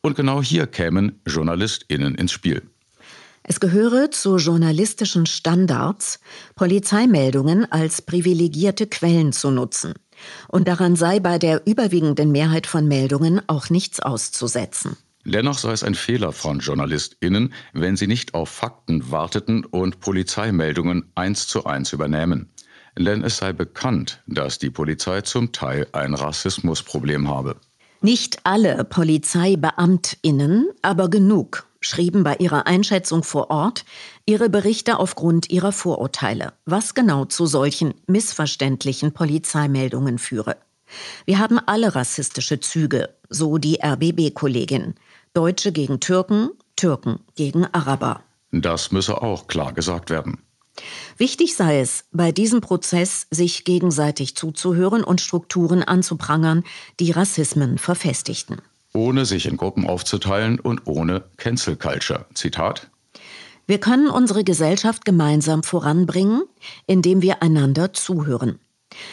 Und 0.00 0.14
genau 0.14 0.40
hier 0.40 0.68
kämen 0.68 1.20
JournalistInnen 1.26 2.14
ins 2.14 2.30
Spiel. 2.30 2.62
Es 3.42 3.58
gehöre 3.58 4.12
zu 4.12 4.36
journalistischen 4.36 5.26
Standards, 5.26 6.20
Polizeimeldungen 6.54 7.70
als 7.72 8.00
privilegierte 8.02 8.86
Quellen 8.86 9.32
zu 9.32 9.50
nutzen. 9.50 9.94
Und 10.46 10.68
daran 10.68 10.94
sei 10.94 11.18
bei 11.18 11.40
der 11.40 11.66
überwiegenden 11.66 12.30
Mehrheit 12.30 12.68
von 12.68 12.86
Meldungen 12.86 13.42
auch 13.48 13.68
nichts 13.68 13.98
auszusetzen. 13.98 14.96
Dennoch 15.24 15.58
sei 15.58 15.72
es 15.72 15.82
ein 15.82 15.96
Fehler 15.96 16.30
von 16.30 16.60
JournalistInnen, 16.60 17.52
wenn 17.72 17.96
sie 17.96 18.06
nicht 18.06 18.34
auf 18.34 18.50
Fakten 18.50 19.10
warteten 19.10 19.64
und 19.64 19.98
Polizeimeldungen 19.98 21.10
eins 21.16 21.48
zu 21.48 21.64
eins 21.64 21.92
übernehmen. 21.92 22.51
Denn 22.98 23.24
es 23.24 23.38
sei 23.38 23.52
bekannt, 23.52 24.22
dass 24.26 24.58
die 24.58 24.70
Polizei 24.70 25.22
zum 25.22 25.52
Teil 25.52 25.86
ein 25.92 26.14
Rassismusproblem 26.14 27.28
habe. 27.28 27.56
Nicht 28.00 28.40
alle 28.44 28.84
PolizeibeamtInnen, 28.84 30.70
aber 30.82 31.08
genug 31.08 31.66
schrieben 31.84 32.22
bei 32.22 32.36
ihrer 32.36 32.66
Einschätzung 32.66 33.22
vor 33.22 33.50
Ort 33.50 33.84
ihre 34.24 34.48
Berichte 34.48 34.98
aufgrund 34.98 35.50
ihrer 35.50 35.72
Vorurteile, 35.72 36.52
was 36.64 36.94
genau 36.94 37.24
zu 37.24 37.46
solchen 37.46 37.94
missverständlichen 38.06 39.12
Polizeimeldungen 39.12 40.18
führe. 40.18 40.56
Wir 41.24 41.38
haben 41.38 41.58
alle 41.58 41.94
rassistische 41.94 42.60
Züge, 42.60 43.10
so 43.28 43.58
die 43.58 43.78
RBB-Kollegin. 43.82 44.94
Deutsche 45.34 45.72
gegen 45.72 46.00
Türken, 46.00 46.50
Türken 46.76 47.20
gegen 47.34 47.64
Araber. 47.66 48.22
Das 48.52 48.92
müsse 48.92 49.22
auch 49.22 49.46
klar 49.46 49.72
gesagt 49.72 50.10
werden. 50.10 50.42
Wichtig 51.18 51.54
sei 51.54 51.80
es, 51.80 52.04
bei 52.12 52.32
diesem 52.32 52.60
Prozess 52.60 53.26
sich 53.30 53.64
gegenseitig 53.64 54.36
zuzuhören 54.36 55.04
und 55.04 55.20
Strukturen 55.20 55.82
anzuprangern, 55.82 56.64
die 56.98 57.10
Rassismen 57.10 57.78
verfestigten 57.78 58.62
ohne 58.94 59.24
sich 59.24 59.46
in 59.46 59.56
Gruppen 59.56 59.86
aufzuteilen 59.86 60.60
und 60.60 60.86
ohne 60.86 61.24
Cancel 61.36 61.76
Culture. 61.76 62.26
Zitat. 62.34 62.90
Wir 63.66 63.78
können 63.78 64.08
unsere 64.08 64.44
Gesellschaft 64.44 65.04
gemeinsam 65.04 65.62
voranbringen, 65.62 66.42
indem 66.86 67.22
wir 67.22 67.42
einander 67.42 67.92
zuhören. 67.92 68.58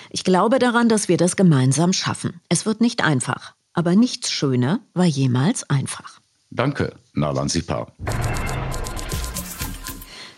Ich 0.09 0.23
glaube 0.23 0.59
daran, 0.59 0.89
dass 0.89 1.07
wir 1.07 1.17
das 1.17 1.35
gemeinsam 1.35 1.93
schaffen. 1.93 2.41
Es 2.49 2.65
wird 2.65 2.81
nicht 2.81 3.03
einfach, 3.03 3.53
aber 3.73 3.95
nichts 3.95 4.31
schöner 4.31 4.81
war 4.93 5.05
jemals 5.05 5.69
einfach. 5.69 6.19
Danke, 6.49 6.95
Nalan 7.13 7.47
Sipa. 7.47 7.87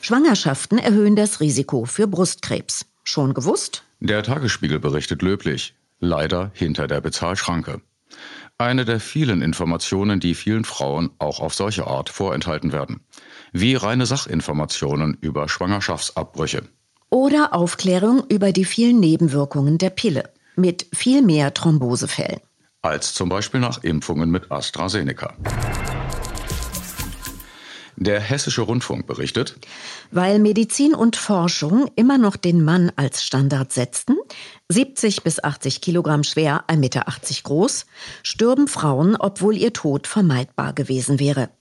Schwangerschaften 0.02 0.80
erhöhen 0.80 1.16
das 1.16 1.40
Risiko 1.40 1.86
für 1.86 2.08
Brustkrebs. 2.08 2.86
Schon 3.04 3.34
gewusst? 3.34 3.84
Der 4.00 4.24
Tagesspiegel 4.24 4.80
berichtet 4.80 5.22
löblich. 5.22 5.76
Leider 6.00 6.52
hinter 6.54 6.88
der 6.88 7.02
Bezahlschranke. 7.02 7.82
Eine 8.58 8.86
der 8.86 9.00
vielen 9.00 9.42
Informationen, 9.42 10.20
die 10.20 10.34
vielen 10.34 10.66
Frauen 10.66 11.12
auch 11.20 11.40
auf 11.40 11.54
solche 11.54 11.86
Art 11.88 12.10
vorenthalten 12.10 12.72
werden. 12.72 13.02
Wie 13.54 13.76
reine 13.76 14.06
Sachinformationen 14.08 15.18
über 15.22 15.48
Schwangerschaftsabbrüche. 15.48 16.64
Oder 17.10 17.54
Aufklärung 17.54 18.24
über 18.30 18.52
die 18.52 18.66
vielen 18.66 19.00
Nebenwirkungen 19.00 19.78
der 19.78 19.90
Pille 19.92 20.30
mit 20.56 20.88
viel 20.94 21.22
mehr 21.22 21.54
Thrombosefällen. 21.54 22.40
Als 22.82 23.14
zum 23.14 23.30
Beispiel 23.30 23.60
nach 23.60 23.84
Impfungen 23.84 24.32
mit 24.32 24.52
AstraZeneca. 24.52 25.36
Der 28.02 28.20
Hessische 28.20 28.64
Rundfunk 28.64 29.06
berichtet, 29.06 29.58
weil 30.10 30.40
Medizin 30.40 30.96
und 30.96 31.16
Forschung 31.16 31.88
immer 31.96 32.18
noch 32.18 32.36
den 32.36 32.64
Mann 32.64 32.92
als 32.96 33.24
Standard 33.24 33.72
setzten, 33.72 34.18
70 34.70 35.22
bis 35.22 35.44
80 35.44 35.82
Kilogramm 35.82 36.24
schwer, 36.24 36.64
1,80 36.68 36.78
Meter 36.78 37.06
groß, 37.44 37.86
stürben 38.24 38.68
Frauen, 38.68 39.16
obwohl 39.20 39.56
ihr 39.56 39.72
Tod 39.72 40.08
vermeidbar 40.08 40.74
gewesen 40.74 41.20
wäre. 41.20 41.52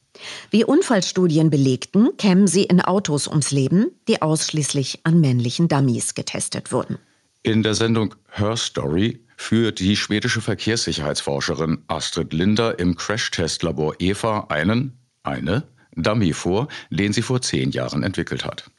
Wie 0.50 0.64
Unfallstudien 0.64 1.50
belegten, 1.50 2.16
kämen 2.16 2.46
sie 2.46 2.64
in 2.64 2.80
Autos 2.80 3.28
ums 3.28 3.50
Leben, 3.50 3.90
die 4.08 4.22
ausschließlich 4.22 5.00
an 5.04 5.20
männlichen 5.20 5.68
Dummies 5.68 6.14
getestet 6.14 6.72
wurden. 6.72 6.96
In 7.42 7.62
der 7.62 7.74
Sendung 7.74 8.14
Her 8.30 8.56
Story 8.56 9.20
führt 9.36 9.78
die 9.78 9.94
schwedische 9.94 10.40
Verkehrssicherheitsforscherin 10.40 11.84
Astrid 11.86 12.32
Linder 12.32 12.78
im 12.78 12.96
Crashtestlabor 12.96 13.96
EVA 13.98 14.46
einen, 14.48 14.98
eine 15.22 15.64
Dummy 15.96 16.32
vor, 16.32 16.68
den 16.90 17.12
sie 17.12 17.22
vor 17.22 17.40
zehn 17.40 17.70
Jahren 17.70 18.02
entwickelt 18.02 18.44
hat. 18.44 18.70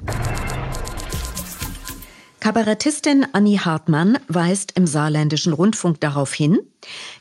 Kabarettistin 2.42 3.28
Annie 3.34 3.60
Hartmann 3.60 4.18
weist 4.28 4.72
im 4.76 4.88
saarländischen 4.88 5.54
Rundfunk 5.54 6.00
darauf 6.00 6.34
hin, 6.34 6.58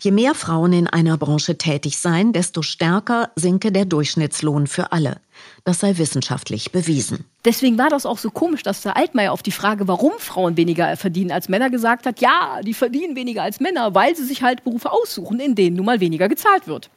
je 0.01 0.13
mehr 0.13 0.35
Frauen 0.35 0.73
in 0.73 0.87
einer 0.87 1.19
Branche 1.19 1.59
tätig 1.59 1.99
seien, 1.99 2.33
desto 2.33 2.63
stärker 2.63 3.31
sinke 3.37 3.71
der 3.71 3.85
Durchschnittslohn 3.85 4.67
für 4.67 4.93
alle. 4.93 5.21
Das 5.65 5.81
sei 5.81 5.99
wissenschaftlich 5.99 6.73
bewiesen. 6.73 7.27
Deswegen 7.45 7.77
war 7.77 7.91
das 7.91 8.07
auch 8.07 8.17
so 8.17 8.31
komisch, 8.31 8.63
dass 8.63 8.81
der 8.81 8.97
Altmaier 8.97 9.33
auf 9.33 9.43
die 9.43 9.53
Frage, 9.53 9.87
warum 9.89 10.13
Frauen 10.17 10.57
weniger 10.57 10.97
verdienen 10.97 11.33
als 11.33 11.51
Männer, 11.51 11.69
gesagt 11.69 12.07
hat, 12.07 12.23
ja, 12.23 12.61
die 12.65 12.73
verdienen 12.73 13.15
weniger 13.15 13.43
als 13.43 13.61
Männer, 13.61 13.95
weil 13.95 14.17
sie 14.17 14.25
sich 14.25 14.43
halt 14.43 14.65
Berufe 14.65 14.91
aussuchen, 14.91 15.39
in 15.39 15.55
denen 15.55 15.77
nun 15.77 15.85
mal 15.85 16.01
weniger 16.01 16.31
gezahlt 16.31 16.67
wird. 16.67 16.89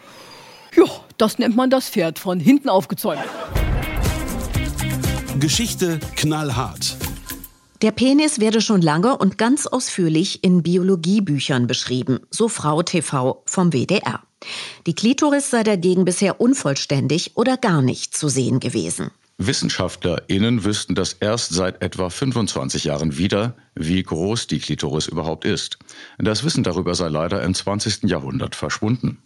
Ja, 0.76 0.86
das 1.18 1.40
nennt 1.40 1.56
man 1.56 1.70
das 1.70 1.90
Pferd 1.90 2.20
von 2.20 2.40
hinten 2.40 2.70
aufgezäumt. 2.70 3.22
Geschichte 5.40 6.00
knallhart. 6.16 6.96
Der 7.82 7.92
Penis 7.92 8.40
werde 8.40 8.62
schon 8.62 8.82
lange 8.82 9.18
und 9.18 9.38
ganz 9.38 9.68
ausführlich 9.68 10.44
in 10.44 10.64
Biologiebüchern 10.64 11.68
beschrieben, 11.68 12.22
so 12.30 12.48
Frau 12.48 12.82
TV 12.82 13.44
vom 13.46 13.74
WDR. 13.74 14.22
Die 14.86 14.96
Klitoris 14.96 15.50
sei 15.50 15.64
dagegen 15.64 16.06
bisher 16.06 16.40
unvollständig 16.40 17.36
oder 17.36 17.58
gar 17.58 17.82
nicht 17.82 18.16
zu 18.16 18.30
sehen 18.30 18.60
gewesen. 18.60 19.12
WissenschaftlerInnen 19.40 20.64
wüssten 20.64 20.94
das 20.94 21.14
erst 21.14 21.54
seit 21.54 21.82
etwa 21.82 22.10
25 22.10 22.84
Jahren 22.84 23.18
wieder, 23.18 23.56
wie 23.74 24.02
groß 24.04 24.46
die 24.46 24.60
Klitoris 24.60 25.08
überhaupt 25.08 25.44
ist. 25.44 25.80
Das 26.20 26.44
Wissen 26.44 26.64
darüber 26.64 26.94
sei 26.94 27.10
leider 27.10 27.42
im 27.42 27.56
20. 27.56 28.04
Jahrhundert 28.04 28.56
verschwunden. 28.56 29.24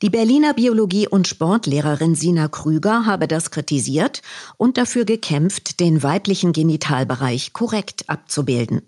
Die 0.00 0.08
Berliner 0.08 0.54
Biologie- 0.54 1.08
und 1.08 1.28
Sportlehrerin 1.28 2.14
Sina 2.14 2.48
Krüger 2.48 3.04
habe 3.04 3.28
das 3.28 3.50
kritisiert 3.50 4.22
und 4.56 4.78
dafür 4.78 5.04
gekämpft, 5.04 5.78
den 5.78 6.02
weiblichen 6.02 6.52
Genitalbereich 6.52 7.52
korrekt 7.52 8.08
abzubilden. 8.08 8.80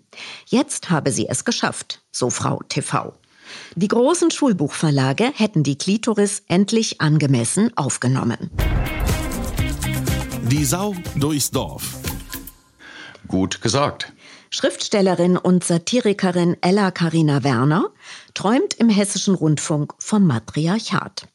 Jetzt 0.47 0.89
habe 0.89 1.11
sie 1.11 1.27
es 1.27 1.45
geschafft, 1.45 2.01
so 2.11 2.31
Frau 2.31 2.61
TV. 2.67 3.13
Die 3.75 3.87
großen 3.87 4.31
Schulbuchverlage 4.31 5.31
hätten 5.35 5.61
die 5.61 5.77
Klitoris 5.77 6.41
endlich 6.47 6.99
angemessen 6.99 7.69
aufgenommen. 7.75 8.49
Die 10.53 10.65
Sau 10.65 10.93
durchs 11.15 11.49
Dorf. 11.49 11.97
Gut 13.27 13.63
gesagt. 13.63 14.13
Schriftstellerin 14.51 15.35
und 15.35 15.63
Satirikerin 15.63 16.57
Ella 16.61 16.91
Karina 16.91 17.43
Werner 17.43 17.89
träumt 18.35 18.75
im 18.75 18.87
hessischen 18.87 19.33
Rundfunk 19.33 19.95
vom 19.97 20.27
Matriarchat. 20.27 21.27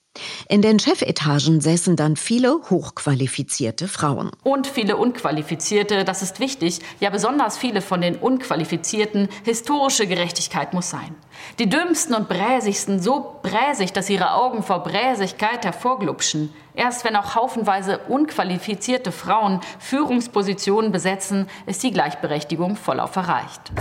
In 0.48 0.62
den 0.62 0.78
Chefetagen 0.78 1.60
säßen 1.60 1.96
dann 1.96 2.16
viele 2.16 2.60
hochqualifizierte 2.70 3.88
Frauen. 3.88 4.30
Und 4.42 4.66
viele 4.66 4.96
unqualifizierte, 4.96 6.04
das 6.04 6.22
ist 6.22 6.40
wichtig, 6.40 6.80
ja 7.00 7.10
besonders 7.10 7.58
viele 7.58 7.80
von 7.80 8.00
den 8.00 8.16
unqualifizierten. 8.16 9.28
Historische 9.44 10.06
Gerechtigkeit 10.06 10.74
muss 10.74 10.90
sein. 10.90 11.14
Die 11.58 11.68
dümmsten 11.68 12.14
und 12.14 12.28
bräsigsten, 12.28 13.00
so 13.00 13.40
bräsig, 13.42 13.92
dass 13.92 14.10
ihre 14.10 14.34
Augen 14.34 14.62
vor 14.62 14.82
Bräsigkeit 14.82 15.64
hervorglupschen. 15.64 16.52
Erst 16.74 17.04
wenn 17.04 17.16
auch 17.16 17.34
haufenweise 17.34 17.98
unqualifizierte 18.08 19.12
Frauen 19.12 19.60
Führungspositionen 19.78 20.92
besetzen, 20.92 21.48
ist 21.66 21.82
die 21.82 21.90
Gleichberechtigung 21.90 22.76
vollauf 22.76 23.16
erreicht. 23.16 23.72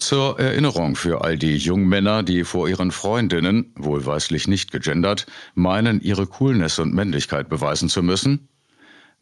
Zur 0.00 0.40
Erinnerung 0.40 0.96
für 0.96 1.22
all 1.22 1.36
die 1.36 1.58
Jungmänner, 1.58 2.22
die 2.22 2.44
vor 2.44 2.68
ihren 2.68 2.90
Freundinnen, 2.90 3.74
wohlweislich 3.76 4.48
nicht 4.48 4.72
gegendert, 4.72 5.26
meinen, 5.54 6.00
ihre 6.00 6.26
Coolness 6.26 6.78
und 6.78 6.94
Männlichkeit 6.94 7.50
beweisen 7.50 7.90
zu 7.90 8.02
müssen. 8.02 8.48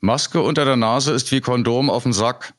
Maske 0.01 0.41
unter 0.41 0.65
der 0.65 0.77
Nase 0.77 1.13
ist 1.13 1.33
wie 1.33 1.41
Kondom 1.41 1.91
auf 1.91 2.05
den 2.05 2.13
Sack. 2.13 2.55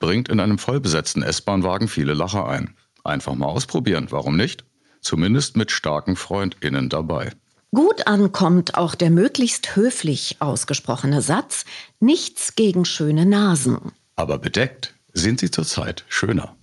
Bringt 0.00 0.28
in 0.28 0.40
einem 0.40 0.58
vollbesetzten 0.58 1.22
S-Bahn-Wagen 1.22 1.86
viele 1.86 2.14
Lacher 2.14 2.48
ein. 2.48 2.74
Einfach 3.04 3.36
mal 3.36 3.46
ausprobieren, 3.46 4.08
warum 4.10 4.36
nicht? 4.36 4.64
Zumindest 5.00 5.56
mit 5.56 5.70
starken 5.70 6.16
FreundInnen 6.16 6.88
dabei. 6.88 7.30
Gut 7.70 8.08
ankommt 8.08 8.74
auch 8.76 8.96
der 8.96 9.10
möglichst 9.10 9.76
höflich 9.76 10.36
ausgesprochene 10.40 11.22
Satz, 11.22 11.64
nichts 12.00 12.56
gegen 12.56 12.84
schöne 12.84 13.26
Nasen. 13.26 13.92
Aber 14.16 14.38
bedeckt 14.38 14.94
sind 15.12 15.38
sie 15.38 15.50
zurzeit 15.52 16.04
schöner. 16.08 16.56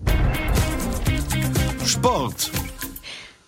Sport. 1.86 2.52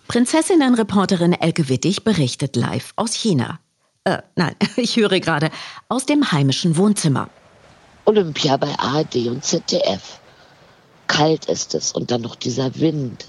Prinzessinnenreporterin 0.08 1.32
Elke 1.34 1.68
Wittig 1.68 2.02
berichtet 2.04 2.56
live 2.56 2.92
aus 2.96 3.14
China. 3.14 3.60
Äh, 4.04 4.18
nein, 4.34 4.54
ich 4.76 4.96
höre 4.96 5.20
gerade 5.20 5.50
aus 5.88 6.04
dem 6.04 6.32
heimischen 6.32 6.76
Wohnzimmer. 6.76 7.30
Olympia 8.04 8.56
bei 8.56 8.76
ARD 8.78 9.28
und 9.28 9.44
ZDF. 9.44 10.20
Kalt 11.06 11.46
ist 11.46 11.74
es 11.74 11.92
und 11.92 12.10
dann 12.10 12.22
noch 12.22 12.34
dieser 12.34 12.74
Wind. 12.76 13.26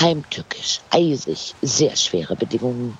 Heimtückisch, 0.00 0.80
eisig, 0.90 1.54
sehr 1.62 1.94
schwere 1.96 2.34
Bedingungen. 2.34 2.98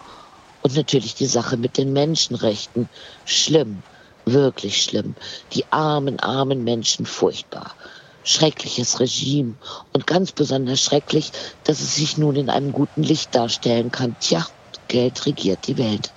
Und 0.63 0.77
natürlich 0.77 1.15
die 1.15 1.27
Sache 1.27 1.57
mit 1.57 1.77
den 1.77 1.93
Menschenrechten. 1.93 2.89
Schlimm, 3.25 3.83
wirklich 4.25 4.83
schlimm. 4.83 5.17
Die 5.53 5.65
armen, 5.71 6.21
armen 6.21 6.63
Menschen 6.63 7.05
furchtbar. 7.05 7.75
Schreckliches 8.29 9.01
Regime 9.01 9.55
und 9.95 10.07
ganz 10.07 10.33
besonders 10.33 10.83
schrecklich, 10.83 11.33
dass 11.65 11.81
es 11.81 11.95
sich 11.95 12.19
nun 12.19 12.37
in 12.37 12.51
einem 12.51 12.73
guten 12.73 13.03
Licht 13.03 13.35
darstellen 13.35 13.91
kann. 13.91 14.17
Tja, 14.21 14.47
Geld 14.87 15.25
regiert 15.25 15.67
die 15.67 15.79
Welt. 15.79 16.13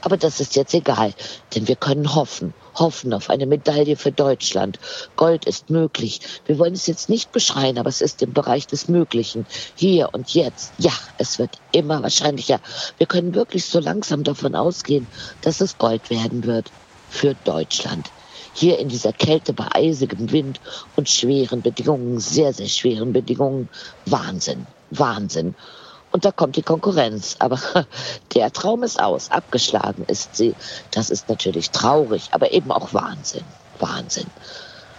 Aber 0.00 0.16
das 0.16 0.40
ist 0.40 0.56
jetzt 0.56 0.72
egal, 0.72 1.12
denn 1.54 1.68
wir 1.68 1.76
können 1.76 2.14
hoffen, 2.14 2.54
hoffen 2.74 3.12
auf 3.12 3.28
eine 3.28 3.44
Medaille 3.44 3.96
für 3.96 4.12
Deutschland. 4.12 4.78
Gold 5.16 5.44
ist 5.44 5.68
möglich. 5.68 6.22
Wir 6.46 6.58
wollen 6.58 6.72
es 6.72 6.86
jetzt 6.86 7.10
nicht 7.10 7.32
beschreien, 7.32 7.76
aber 7.76 7.90
es 7.90 8.00
ist 8.00 8.22
im 8.22 8.32
Bereich 8.32 8.66
des 8.66 8.88
Möglichen. 8.88 9.44
Hier 9.74 10.08
und 10.14 10.32
jetzt. 10.32 10.72
Ja, 10.78 10.92
es 11.18 11.38
wird 11.38 11.58
immer 11.72 12.02
wahrscheinlicher. 12.02 12.60
Wir 12.96 13.06
können 13.06 13.34
wirklich 13.34 13.66
so 13.66 13.78
langsam 13.78 14.24
davon 14.24 14.54
ausgehen, 14.54 15.06
dass 15.42 15.60
es 15.60 15.76
Gold 15.76 16.08
werden 16.08 16.44
wird. 16.44 16.72
Für 17.10 17.34
Deutschland. 17.44 18.10
Hier 18.52 18.78
in 18.78 18.88
dieser 18.88 19.12
Kälte 19.12 19.52
bei 19.52 19.66
eisigem 19.72 20.32
Wind 20.32 20.60
und 20.96 21.08
schweren 21.08 21.62
Bedingungen, 21.62 22.20
sehr, 22.20 22.52
sehr 22.52 22.68
schweren 22.68 23.12
Bedingungen. 23.12 23.68
Wahnsinn. 24.06 24.66
Wahnsinn. 24.90 25.54
Und 26.12 26.24
da 26.24 26.32
kommt 26.32 26.56
die 26.56 26.62
Konkurrenz. 26.62 27.36
Aber 27.38 27.58
der 28.34 28.52
Traum 28.52 28.82
ist 28.82 29.00
aus. 29.00 29.30
Abgeschlagen 29.30 30.04
ist 30.08 30.34
sie. 30.36 30.54
Das 30.90 31.10
ist 31.10 31.28
natürlich 31.28 31.70
traurig, 31.70 32.28
aber 32.32 32.52
eben 32.52 32.72
auch 32.72 32.92
Wahnsinn. 32.92 33.44
Wahnsinn. 33.78 34.26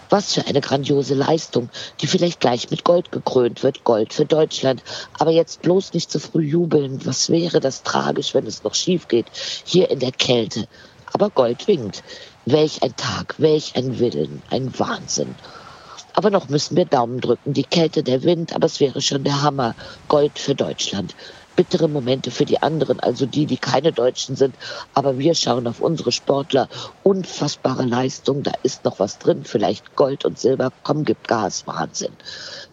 Was 0.10 0.34
für 0.34 0.46
eine 0.46 0.60
grandiose 0.60 1.14
Leistung, 1.14 1.70
die 2.02 2.08
vielleicht 2.08 2.42
gleich 2.42 2.70
mit 2.70 2.84
Gold 2.84 3.12
gekrönt 3.12 3.64
wird. 3.64 3.84
Gold 3.86 4.14
für 4.14 4.26
Deutschland. 4.26 4.84
Aber 5.18 5.32
jetzt 5.32 5.62
bloß 5.62 5.94
nicht 5.94 6.12
zu 6.12 6.20
früh 6.20 6.44
jubeln. 6.44 7.06
Was 7.06 7.30
wäre 7.30 7.60
das 7.60 7.84
tragisch, 7.84 8.34
wenn 8.34 8.46
es 8.46 8.64
noch 8.64 8.76
schief 8.76 9.08
geht? 9.08 9.28
Hier 9.66 9.90
in 9.90 10.00
der 10.00 10.12
Kälte. 10.12 10.68
Aber 11.14 11.30
Gold 11.30 11.68
winkt. 11.68 12.04
Welch 12.46 12.82
ein 12.82 12.96
Tag, 12.96 13.36
welch 13.38 13.76
ein 13.76 14.00
Willen, 14.00 14.42
ein 14.50 14.78
Wahnsinn. 14.80 15.36
Aber 16.14 16.32
noch 16.32 16.50
müssen 16.50 16.76
wir 16.76 16.86
Daumen 16.86 17.22
drücken. 17.22 17.54
Die 17.54 17.64
Kälte, 17.64 18.02
der 18.02 18.24
Wind, 18.24 18.56
aber 18.56 18.66
es 18.66 18.80
wäre 18.80 19.00
schon 19.00 19.24
der 19.24 19.44
Hammer. 19.44 19.76
Gold 20.08 20.40
für 20.40 20.56
Deutschland. 20.56 21.16
Bittere 21.56 21.88
Momente 21.88 22.32
für 22.32 22.46
die 22.46 22.62
anderen, 22.62 23.00
also 23.00 23.28
die, 23.28 23.46
die 23.46 23.58
keine 23.58 23.92
Deutschen 23.92 24.36
sind. 24.36 24.56
Aber 24.96 25.20
wir 25.20 25.36
schauen 25.36 25.68
auf 25.68 25.82
unsere 25.82 26.12
Sportler. 26.12 26.68
Unfassbare 27.04 27.84
Leistung. 27.84 28.42
Da 28.42 28.54
ist 28.64 28.86
noch 28.86 29.00
was 29.00 29.20
drin. 29.20 29.44
Vielleicht 29.44 29.96
Gold 29.96 30.26
und 30.26 30.40
Silber. 30.40 30.72
Komm, 30.82 31.06
gib 31.06 31.28
Gas. 31.28 31.68
Wahnsinn. 31.68 32.14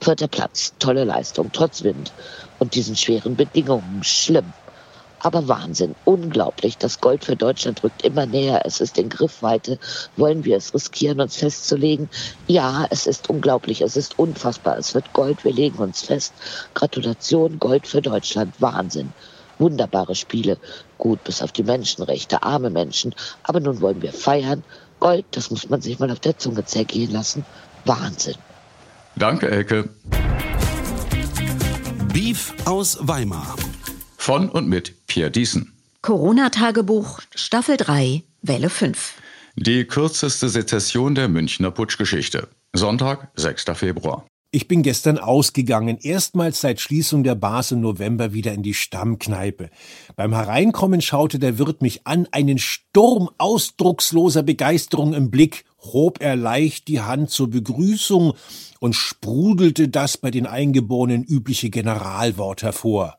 Vierter 0.01 0.29
Platz. 0.29 0.73
Tolle 0.79 1.05
Leistung. 1.05 1.51
Trotz 1.53 1.83
Wind. 1.83 2.13
Und 2.59 2.75
diesen 2.75 2.97
schweren 2.97 3.37
Bedingungen. 3.37 4.03
Schlimm. 4.03 4.55
Aber 5.21 5.49
Wahnsinn, 5.49 5.95
unglaublich. 6.05 6.79
Das 6.79 7.01
Gold 7.01 7.25
für 7.25 7.37
Deutschland 7.37 7.83
rückt 7.83 8.03
immer 8.03 8.27
näher. 8.27 8.63
Es 8.65 8.81
ist 8.81 8.99
in 8.99 9.09
Griffweite. 9.09 9.79
Wollen 10.17 10.45
wir 10.45 10.57
es 10.57 10.73
riskieren, 10.73 11.21
uns 11.21 11.37
festzulegen? 11.37 12.09
Ja, 12.47 12.87
es 12.91 13.07
ist 13.07 13.29
unglaublich. 13.29 13.81
Es 13.81 13.97
ist 13.97 14.19
unfassbar. 14.19 14.79
Es 14.79 14.95
wird 14.95 15.13
Gold. 15.13 15.45
Wir 15.45 15.53
legen 15.53 15.79
uns 15.79 16.03
fest. 16.03 16.33
Gratulation, 16.75 17.59
Gold 17.59 17.87
für 17.87 18.01
Deutschland. 18.01 18.55
Wahnsinn. 18.61 19.13
Wunderbare 19.59 20.15
Spiele. 20.15 20.57
Gut, 20.99 21.23
bis 21.25 21.43
auf 21.43 21.53
die 21.53 21.65
Menschenrechte, 21.65 22.43
arme 22.43 22.71
Menschen. 22.71 23.15
Aber 23.43 23.61
nun 23.61 23.81
wollen 23.81 24.03
wir 24.03 24.13
feiern. 24.13 24.63
Gold, 25.01 25.27
das 25.33 25.51
muss 25.51 25.69
man 25.69 25.81
sich 25.81 25.99
mal 25.99 26.11
auf 26.11 26.21
der 26.21 26.39
Zunge 26.39 26.65
zergehen 26.65 27.13
lassen. 27.13 27.45
Wahnsinn. 27.85 28.37
Danke, 29.17 29.51
Elke. 29.51 29.89
Beef 32.13 32.55
aus 32.65 32.99
Weimar. 33.01 33.57
Von 34.29 34.51
und 34.51 34.69
mit 34.69 35.07
Pierre 35.07 35.31
Diesen. 35.31 35.73
Corona-Tagebuch, 36.03 37.21
Staffel 37.35 37.79
3, 37.79 38.23
Welle 38.43 38.69
5. 38.69 39.15
Die 39.57 39.87
kürzeste 39.87 40.51
Sezession 40.51 41.15
der 41.15 41.29
Münchner 41.29 41.71
Putschgeschichte. 41.71 42.49
Sonntag, 42.75 43.31
6. 43.37 43.65
Februar. 43.73 44.27
Ich 44.51 44.69
bin 44.69 44.83
gestern 44.83 45.17
ausgegangen, 45.17 45.97
erstmals 46.03 46.61
seit 46.61 46.79
Schließung 46.79 47.25
der 47.25 47.37
Bars 47.37 47.73
im 47.73 47.81
November 47.81 48.35
wieder 48.35 48.53
in 48.53 48.63
die 48.63 48.75
Stammkneipe. 48.75 49.71
Beim 50.15 50.35
Hereinkommen 50.35 51.01
schaute 51.01 51.39
der 51.39 51.59
Wirt 51.59 51.81
mich 51.81 52.07
an, 52.07 52.29
einen 52.31 52.59
Sturm 52.59 53.31
ausdrucksloser 53.39 54.43
Begeisterung 54.43 55.15
im 55.15 55.31
Blick, 55.31 55.65
hob 55.79 56.21
er 56.21 56.37
leicht 56.37 56.89
die 56.89 57.01
Hand 57.01 57.31
zur 57.31 57.49
Begrüßung 57.49 58.35
und 58.79 58.93
sprudelte 58.93 59.89
das 59.89 60.19
bei 60.19 60.31
den 60.31 60.45
Eingeborenen 60.45 61.25
übliche 61.25 61.71
Generalwort 61.71 62.63
hervor. 62.63 63.19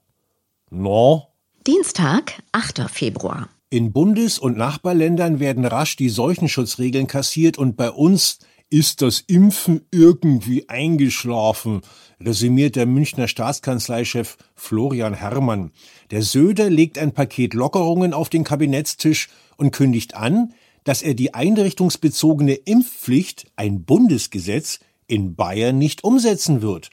No? 0.71 1.29
Dienstag, 1.65 2.43
8. 2.51 2.89
Februar. 2.89 3.49
In 3.71 3.91
Bundes- 3.91 4.38
und 4.38 4.58
Nachbarländern 4.58 5.39
werden 5.39 5.65
rasch 5.65 5.95
die 5.95 6.10
Seuchenschutzregeln 6.10 7.08
kassiert 7.08 7.58
und 7.58 7.75
bei 7.75 7.89
uns 7.89 8.39
ist 8.69 9.01
das 9.01 9.21
Impfen 9.21 9.82
irgendwie 9.91 10.69
eingeschlafen, 10.69 11.82
resümiert 12.21 12.75
der 12.75 12.86
Münchner 12.86 13.27
Staatskanzleichef 13.27 14.38
Florian 14.53 15.15
Herrmann. 15.15 15.71
Der 16.12 16.21
Söder 16.21 16.69
legt 16.69 16.99
ein 16.99 17.13
Paket 17.13 17.55
Lockerungen 17.55 18.13
auf 18.13 18.29
den 18.29 18.43
Kabinettstisch 18.43 19.29
und 19.58 19.71
kündigt 19.71 20.13
an, 20.13 20.53
dass 20.84 21.01
er 21.01 21.15
die 21.15 21.34
einrichtungsbezogene 21.34 22.53
Impfpflicht, 22.53 23.47
ein 23.55 23.86
Bundesgesetz, 23.86 24.79
in 25.08 25.36
Bayern 25.36 25.79
nicht 25.79 26.03
umsetzen 26.03 26.62
wird. 26.62 26.91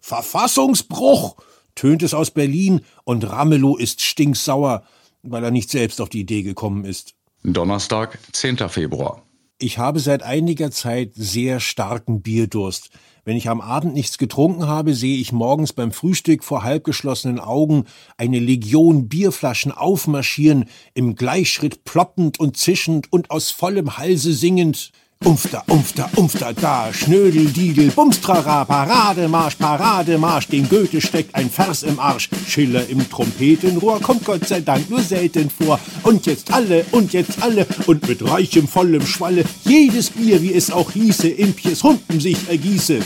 Verfassungsbruch! 0.00 1.36
Tönt 1.74 2.02
es 2.02 2.14
aus 2.14 2.30
Berlin 2.30 2.80
und 3.04 3.28
Ramelow 3.28 3.76
ist 3.76 4.02
stinksauer, 4.02 4.84
weil 5.22 5.44
er 5.44 5.50
nicht 5.50 5.70
selbst 5.70 6.00
auf 6.00 6.08
die 6.08 6.20
Idee 6.20 6.42
gekommen 6.42 6.84
ist. 6.84 7.14
Donnerstag, 7.44 8.18
10. 8.32 8.68
Februar. 8.68 9.22
Ich 9.58 9.78
habe 9.78 10.00
seit 10.00 10.22
einiger 10.22 10.70
Zeit 10.70 11.12
sehr 11.14 11.60
starken 11.60 12.22
Bierdurst. 12.22 12.90
Wenn 13.24 13.36
ich 13.36 13.48
am 13.48 13.60
Abend 13.60 13.94
nichts 13.94 14.18
getrunken 14.18 14.66
habe, 14.66 14.94
sehe 14.94 15.18
ich 15.18 15.30
morgens 15.30 15.72
beim 15.72 15.92
Frühstück 15.92 16.42
vor 16.42 16.64
halbgeschlossenen 16.64 17.38
Augen 17.38 17.84
eine 18.16 18.40
Legion 18.40 19.08
Bierflaschen 19.08 19.70
aufmarschieren, 19.70 20.64
im 20.94 21.14
Gleichschritt 21.14 21.84
ploppend 21.84 22.40
und 22.40 22.56
zischend 22.56 23.12
und 23.12 23.30
aus 23.30 23.52
vollem 23.52 23.96
Halse 23.96 24.32
singend. 24.32 24.90
Umfta, 25.24 25.62
umfta, 25.68 26.10
umfta, 26.16 26.52
da, 26.52 26.92
Schnödel, 26.92 27.46
Diegel, 27.46 27.92
Bumstrara, 27.92 28.64
Parademarsch, 28.64 29.54
Parademarsch, 29.54 30.48
dem 30.48 30.68
Goethe 30.68 31.00
steckt 31.00 31.36
ein 31.36 31.48
Vers 31.48 31.84
im 31.84 32.00
Arsch. 32.00 32.28
Schiller 32.48 32.88
im 32.88 33.08
Trompetenrohr 33.08 34.00
kommt 34.00 34.24
Gott 34.24 34.48
sei 34.48 34.60
Dank 34.60 34.90
nur 34.90 35.00
selten 35.00 35.48
vor. 35.48 35.78
Und 36.02 36.26
jetzt 36.26 36.52
alle, 36.52 36.84
und 36.90 37.12
jetzt 37.12 37.40
alle, 37.40 37.66
und 37.86 38.08
mit 38.08 38.28
reichem, 38.28 38.66
vollem 38.66 39.06
Schwalle, 39.06 39.44
jedes 39.64 40.10
Bier, 40.10 40.42
wie 40.42 40.54
es 40.54 40.72
auch 40.72 40.90
hieße, 40.90 41.28
in 41.28 41.54
Piers 41.54 41.84
Hunden 41.84 42.18
sich 42.18 42.48
ergieße. 42.48 42.98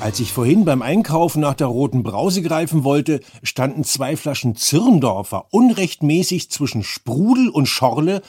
Als 0.00 0.20
ich 0.20 0.32
vorhin 0.32 0.64
beim 0.64 0.82
Einkaufen 0.82 1.40
nach 1.40 1.54
der 1.54 1.66
roten 1.66 2.02
Brause 2.02 2.40
greifen 2.40 2.84
wollte, 2.84 3.20
standen 3.42 3.82
zwei 3.82 4.16
Flaschen 4.16 4.54
Zirndorfer 4.54 5.46
unrechtmäßig 5.50 6.48
zwischen 6.48 6.82
Sprudel 6.84 7.48
und 7.48 7.66
Schorle 7.66 8.22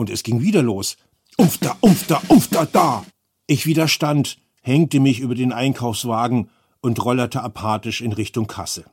und 0.00 0.08
es 0.08 0.22
ging 0.22 0.40
wieder 0.40 0.62
los. 0.62 0.96
Umf 1.36 1.58
da, 1.58 1.76
umf 1.80 2.06
da, 2.06 2.22
umf 2.28 2.48
da, 2.48 2.64
da. 2.64 3.04
Ich 3.46 3.66
widerstand, 3.66 4.38
hängte 4.62 4.98
mich 4.98 5.20
über 5.20 5.34
den 5.34 5.52
Einkaufswagen 5.52 6.48
und 6.80 7.04
rollerte 7.04 7.42
apathisch 7.42 8.00
in 8.00 8.12
Richtung 8.12 8.46
Kasse. 8.46 8.86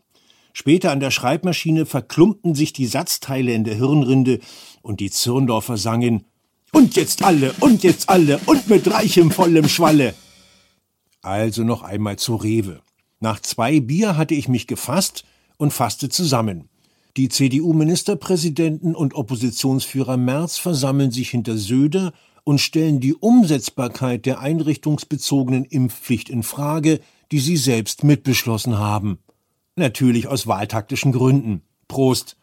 Später 0.51 0.91
an 0.91 0.99
der 0.99 1.11
Schreibmaschine 1.11 1.85
verklumpten 1.85 2.55
sich 2.55 2.73
die 2.73 2.87
Satzteile 2.87 3.53
in 3.53 3.63
der 3.63 3.75
Hirnrinde 3.75 4.39
und 4.81 4.99
die 4.99 5.09
Zirndorfer 5.09 5.77
sangen 5.77 6.25
Und 6.73 6.97
jetzt 6.97 7.23
alle, 7.23 7.53
und 7.61 7.83
jetzt 7.83 8.09
alle, 8.09 8.39
und 8.45 8.67
mit 8.67 8.91
reichem 8.91 9.31
vollem 9.31 9.69
Schwalle. 9.69 10.13
Also 11.21 11.63
noch 11.63 11.83
einmal 11.83 12.17
zu 12.17 12.35
Rewe. 12.35 12.81
Nach 13.21 13.39
zwei 13.39 13.79
Bier 13.79 14.17
hatte 14.17 14.35
ich 14.35 14.49
mich 14.49 14.67
gefasst 14.67 15.23
und 15.55 15.71
fasste 15.71 16.09
zusammen. 16.09 16.67
Die 17.17 17.29
CDU-Ministerpräsidenten 17.29 18.93
und 18.93 19.15
Oppositionsführer 19.15 20.17
Merz 20.17 20.59
versammeln 20.59 21.09
sich 21.09 21.31
hinter 21.31 21.57
Söder 21.57 22.13
und 22.43 22.59
stellen 22.59 22.99
die 22.99 23.15
Umsetzbarkeit 23.15 24.27
der 24.27 24.39
einrichtungsbezogenen 24.39 25.65
Impfpflicht 25.65 26.29
in 26.29 26.43
Frage, 26.43 26.99
die 27.31 27.39
sie 27.39 27.57
selbst 27.57 28.03
mitbeschlossen 28.03 28.77
haben. 28.77 29.17
Natürlich 29.75 30.27
aus 30.27 30.45
wahltaktischen 30.45 31.11
Gründen. 31.11 31.63
Prost. 31.87 32.37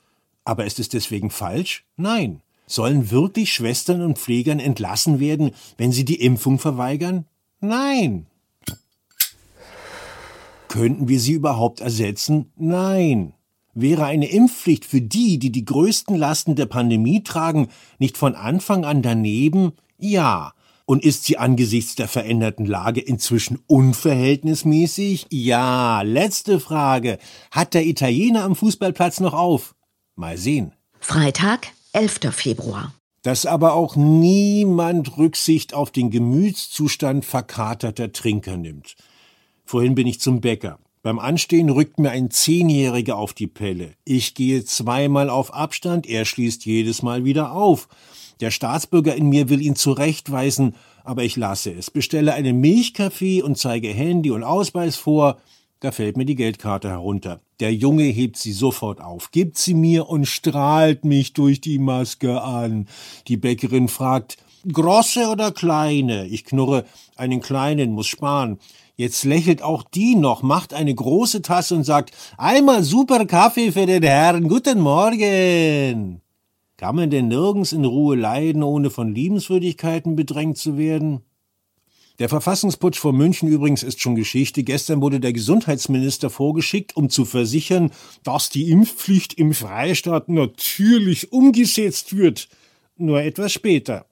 Aber 0.44 0.64
ist 0.64 0.80
es 0.80 0.88
deswegen 0.88 1.30
falsch? 1.30 1.84
Nein. 1.96 2.40
Sollen 2.66 3.12
wirklich 3.12 3.52
Schwestern 3.52 4.02
und 4.02 4.18
Pflegern 4.18 4.58
entlassen 4.58 5.20
werden, 5.20 5.52
wenn 5.78 5.92
sie 5.92 6.04
die 6.04 6.20
Impfung 6.20 6.58
verweigern? 6.58 7.26
Nein. 7.60 8.26
Könnten 10.66 11.06
wir 11.06 11.20
sie 11.20 11.34
überhaupt 11.34 11.80
ersetzen? 11.80 12.50
Nein. 12.56 13.34
Wäre 13.74 14.04
eine 14.04 14.30
Impfpflicht 14.30 14.84
für 14.84 15.00
die, 15.00 15.38
die 15.38 15.50
die 15.50 15.64
größten 15.64 16.16
Lasten 16.16 16.54
der 16.54 16.66
Pandemie 16.66 17.24
tragen, 17.24 17.68
nicht 17.98 18.16
von 18.16 18.34
Anfang 18.34 18.84
an 18.84 19.02
daneben? 19.02 19.72
Ja. 19.98 20.52
Und 20.86 21.02
ist 21.02 21.24
sie 21.24 21.38
angesichts 21.38 21.94
der 21.94 22.08
veränderten 22.08 22.66
Lage 22.66 23.00
inzwischen 23.00 23.58
unverhältnismäßig? 23.66 25.26
Ja, 25.30 26.02
letzte 26.02 26.60
Frage. 26.60 27.18
Hat 27.50 27.74
der 27.74 27.86
Italiener 27.86 28.44
am 28.44 28.54
Fußballplatz 28.54 29.20
noch 29.20 29.32
auf? 29.32 29.74
Mal 30.14 30.36
sehen. 30.36 30.72
Freitag, 31.00 31.68
11. 31.92 32.32
Februar. 32.32 32.94
Dass 33.22 33.46
aber 33.46 33.72
auch 33.72 33.96
niemand 33.96 35.16
Rücksicht 35.16 35.72
auf 35.72 35.90
den 35.90 36.10
Gemütszustand 36.10 37.24
verkaterter 37.24 38.12
Trinker 38.12 38.58
nimmt. 38.58 38.94
Vorhin 39.64 39.94
bin 39.94 40.06
ich 40.06 40.20
zum 40.20 40.42
Bäcker. 40.42 40.78
Beim 41.04 41.18
Anstehen 41.18 41.68
rückt 41.68 42.00
mir 42.00 42.12
ein 42.12 42.30
Zehnjähriger 42.30 43.18
auf 43.18 43.34
die 43.34 43.46
Pelle. 43.46 43.92
Ich 44.06 44.34
gehe 44.34 44.64
zweimal 44.64 45.28
auf 45.28 45.52
Abstand, 45.52 46.06
er 46.06 46.24
schließt 46.24 46.64
jedes 46.64 47.02
Mal 47.02 47.26
wieder 47.26 47.52
auf. 47.52 47.88
Der 48.40 48.50
Staatsbürger 48.50 49.14
in 49.14 49.28
mir 49.28 49.50
will 49.50 49.60
ihn 49.60 49.76
zurechtweisen, 49.76 50.74
aber 51.04 51.22
ich 51.22 51.36
lasse 51.36 51.72
es, 51.74 51.90
bestelle 51.90 52.32
einen 52.32 52.58
Milchkaffee 52.58 53.42
und 53.42 53.58
zeige 53.58 53.88
Handy 53.88 54.30
und 54.30 54.44
Ausweis 54.44 54.96
vor. 54.96 55.36
Da 55.80 55.92
fällt 55.92 56.16
mir 56.16 56.24
die 56.24 56.36
Geldkarte 56.36 56.88
herunter. 56.88 57.42
Der 57.60 57.74
Junge 57.74 58.04
hebt 58.04 58.38
sie 58.38 58.52
sofort 58.52 59.02
auf, 59.02 59.30
gibt 59.30 59.58
sie 59.58 59.74
mir 59.74 60.08
und 60.08 60.24
strahlt 60.24 61.04
mich 61.04 61.34
durch 61.34 61.60
die 61.60 61.78
Maske 61.78 62.40
an. 62.40 62.88
Die 63.28 63.36
Bäckerin 63.36 63.88
fragt, 63.88 64.38
große 64.72 65.28
oder 65.28 65.52
kleine? 65.52 66.24
Ich 66.28 66.46
knurre, 66.46 66.86
einen 67.14 67.42
kleinen 67.42 67.92
muss 67.92 68.06
sparen. 68.06 68.58
Jetzt 68.96 69.24
lächelt 69.24 69.60
auch 69.60 69.82
die 69.82 70.14
noch, 70.14 70.42
macht 70.42 70.72
eine 70.72 70.94
große 70.94 71.42
Tasse 71.42 71.74
und 71.74 71.82
sagt, 71.82 72.12
einmal 72.38 72.84
super 72.84 73.26
Kaffee 73.26 73.72
für 73.72 73.86
den 73.86 74.04
Herrn, 74.04 74.46
guten 74.46 74.80
Morgen. 74.80 76.20
Kann 76.76 76.94
man 76.94 77.10
denn 77.10 77.26
nirgends 77.26 77.72
in 77.72 77.84
Ruhe 77.84 78.14
leiden, 78.14 78.62
ohne 78.62 78.90
von 78.90 79.12
Liebenswürdigkeiten 79.12 80.14
bedrängt 80.14 80.58
zu 80.58 80.78
werden? 80.78 81.22
Der 82.20 82.28
Verfassungsputsch 82.28 82.98
vor 83.00 83.12
München 83.12 83.48
übrigens 83.48 83.82
ist 83.82 84.00
schon 84.00 84.14
Geschichte. 84.14 84.62
Gestern 84.62 85.00
wurde 85.00 85.18
der 85.18 85.32
Gesundheitsminister 85.32 86.30
vorgeschickt, 86.30 86.96
um 86.96 87.10
zu 87.10 87.24
versichern, 87.24 87.90
dass 88.22 88.50
die 88.50 88.70
Impfpflicht 88.70 89.34
im 89.34 89.54
Freistaat 89.54 90.28
natürlich 90.28 91.32
umgesetzt 91.32 92.16
wird. 92.16 92.48
Nur 92.96 93.22
etwas 93.22 93.52
später. 93.52 94.06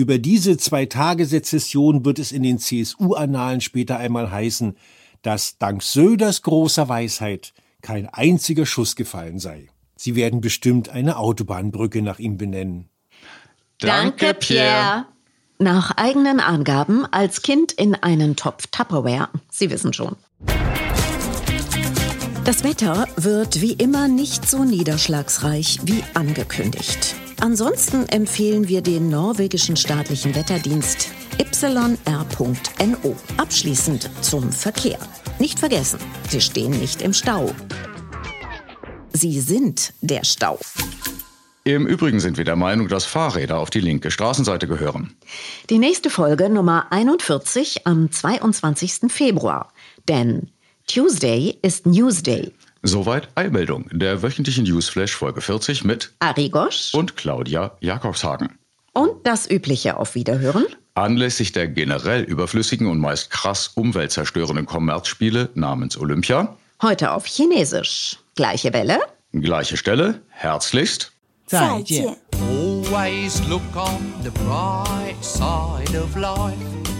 Über 0.00 0.16
diese 0.16 0.56
Zwei-Tage-Sezession 0.56 2.06
wird 2.06 2.18
es 2.18 2.32
in 2.32 2.42
den 2.42 2.58
CSU-Annalen 2.58 3.60
später 3.60 3.98
einmal 3.98 4.30
heißen, 4.30 4.74
dass 5.20 5.58
dank 5.58 5.82
Söders 5.82 6.40
großer 6.40 6.88
Weisheit 6.88 7.52
kein 7.82 8.08
einziger 8.08 8.64
Schuss 8.64 8.96
gefallen 8.96 9.38
sei. 9.38 9.68
Sie 9.96 10.16
werden 10.16 10.40
bestimmt 10.40 10.88
eine 10.88 11.18
Autobahnbrücke 11.18 12.00
nach 12.00 12.18
ihm 12.18 12.38
benennen. 12.38 12.88
Danke, 13.76 14.32
Pierre. 14.32 15.04
Nach 15.58 15.90
eigenen 15.98 16.40
Angaben 16.40 17.04
als 17.04 17.42
Kind 17.42 17.72
in 17.72 17.94
einen 17.94 18.36
Topf 18.36 18.68
Tupperware. 18.68 19.28
Sie 19.50 19.70
wissen 19.70 19.92
schon. 19.92 20.16
Das 22.46 22.64
Wetter 22.64 23.06
wird 23.16 23.60
wie 23.60 23.74
immer 23.74 24.08
nicht 24.08 24.48
so 24.48 24.64
niederschlagsreich 24.64 25.80
wie 25.84 26.02
angekündigt. 26.14 27.16
Ansonsten 27.40 28.06
empfehlen 28.10 28.68
wir 28.68 28.82
den 28.82 29.08
norwegischen 29.08 29.74
staatlichen 29.74 30.34
Wetterdienst 30.34 31.08
yr.no. 31.38 33.16
Abschließend 33.38 34.10
zum 34.20 34.52
Verkehr. 34.52 34.98
Nicht 35.38 35.58
vergessen, 35.58 35.98
Sie 36.28 36.42
stehen 36.42 36.72
nicht 36.72 37.00
im 37.00 37.14
Stau. 37.14 37.50
Sie 39.12 39.40
sind 39.40 39.94
der 40.02 40.24
Stau. 40.24 40.58
Im 41.64 41.86
Übrigen 41.86 42.20
sind 42.20 42.36
wir 42.36 42.44
der 42.44 42.56
Meinung, 42.56 42.88
dass 42.88 43.06
Fahrräder 43.06 43.58
auf 43.58 43.70
die 43.70 43.80
linke 43.80 44.10
Straßenseite 44.10 44.66
gehören. 44.66 45.16
Die 45.70 45.78
nächste 45.78 46.10
Folge 46.10 46.50
Nummer 46.50 46.92
41 46.92 47.86
am 47.86 48.12
22. 48.12 49.10
Februar. 49.10 49.72
Denn 50.08 50.50
Tuesday 50.86 51.58
ist 51.62 51.86
Newsday. 51.86 52.52
Soweit 52.82 53.28
Eilmeldung, 53.34 53.88
der 53.92 54.22
wöchentliche 54.22 54.62
Newsflash 54.62 55.14
Folge 55.14 55.42
40 55.42 55.84
mit 55.84 56.12
Ari 56.18 56.48
Gosch 56.48 56.94
und 56.94 57.14
Claudia 57.14 57.76
Jakobshagen. 57.80 58.58
Und 58.94 59.26
das 59.26 59.50
übliche 59.50 59.98
Auf 59.98 60.14
Wiederhören. 60.14 60.64
Anlässlich 60.94 61.52
der 61.52 61.68
generell 61.68 62.22
überflüssigen 62.22 62.86
und 62.86 62.98
meist 62.98 63.30
krass 63.30 63.68
umweltzerstörenden 63.74 64.64
Kommerzspiele 64.64 65.50
namens 65.54 65.98
Olympia. 65.98 66.56
Heute 66.80 67.12
auf 67.12 67.26
Chinesisch. 67.26 68.16
Gleiche 68.34 68.72
Welle. 68.72 68.98
Gleiche 69.32 69.76
Stelle. 69.76 70.22
Herzlichst. 70.30 71.12
Always 71.52 73.42
look 73.48 73.62
on 73.76 74.14
the 74.22 74.30
bright 74.30 75.22
side 75.22 75.94
of 75.96 76.16
life. 76.16 76.99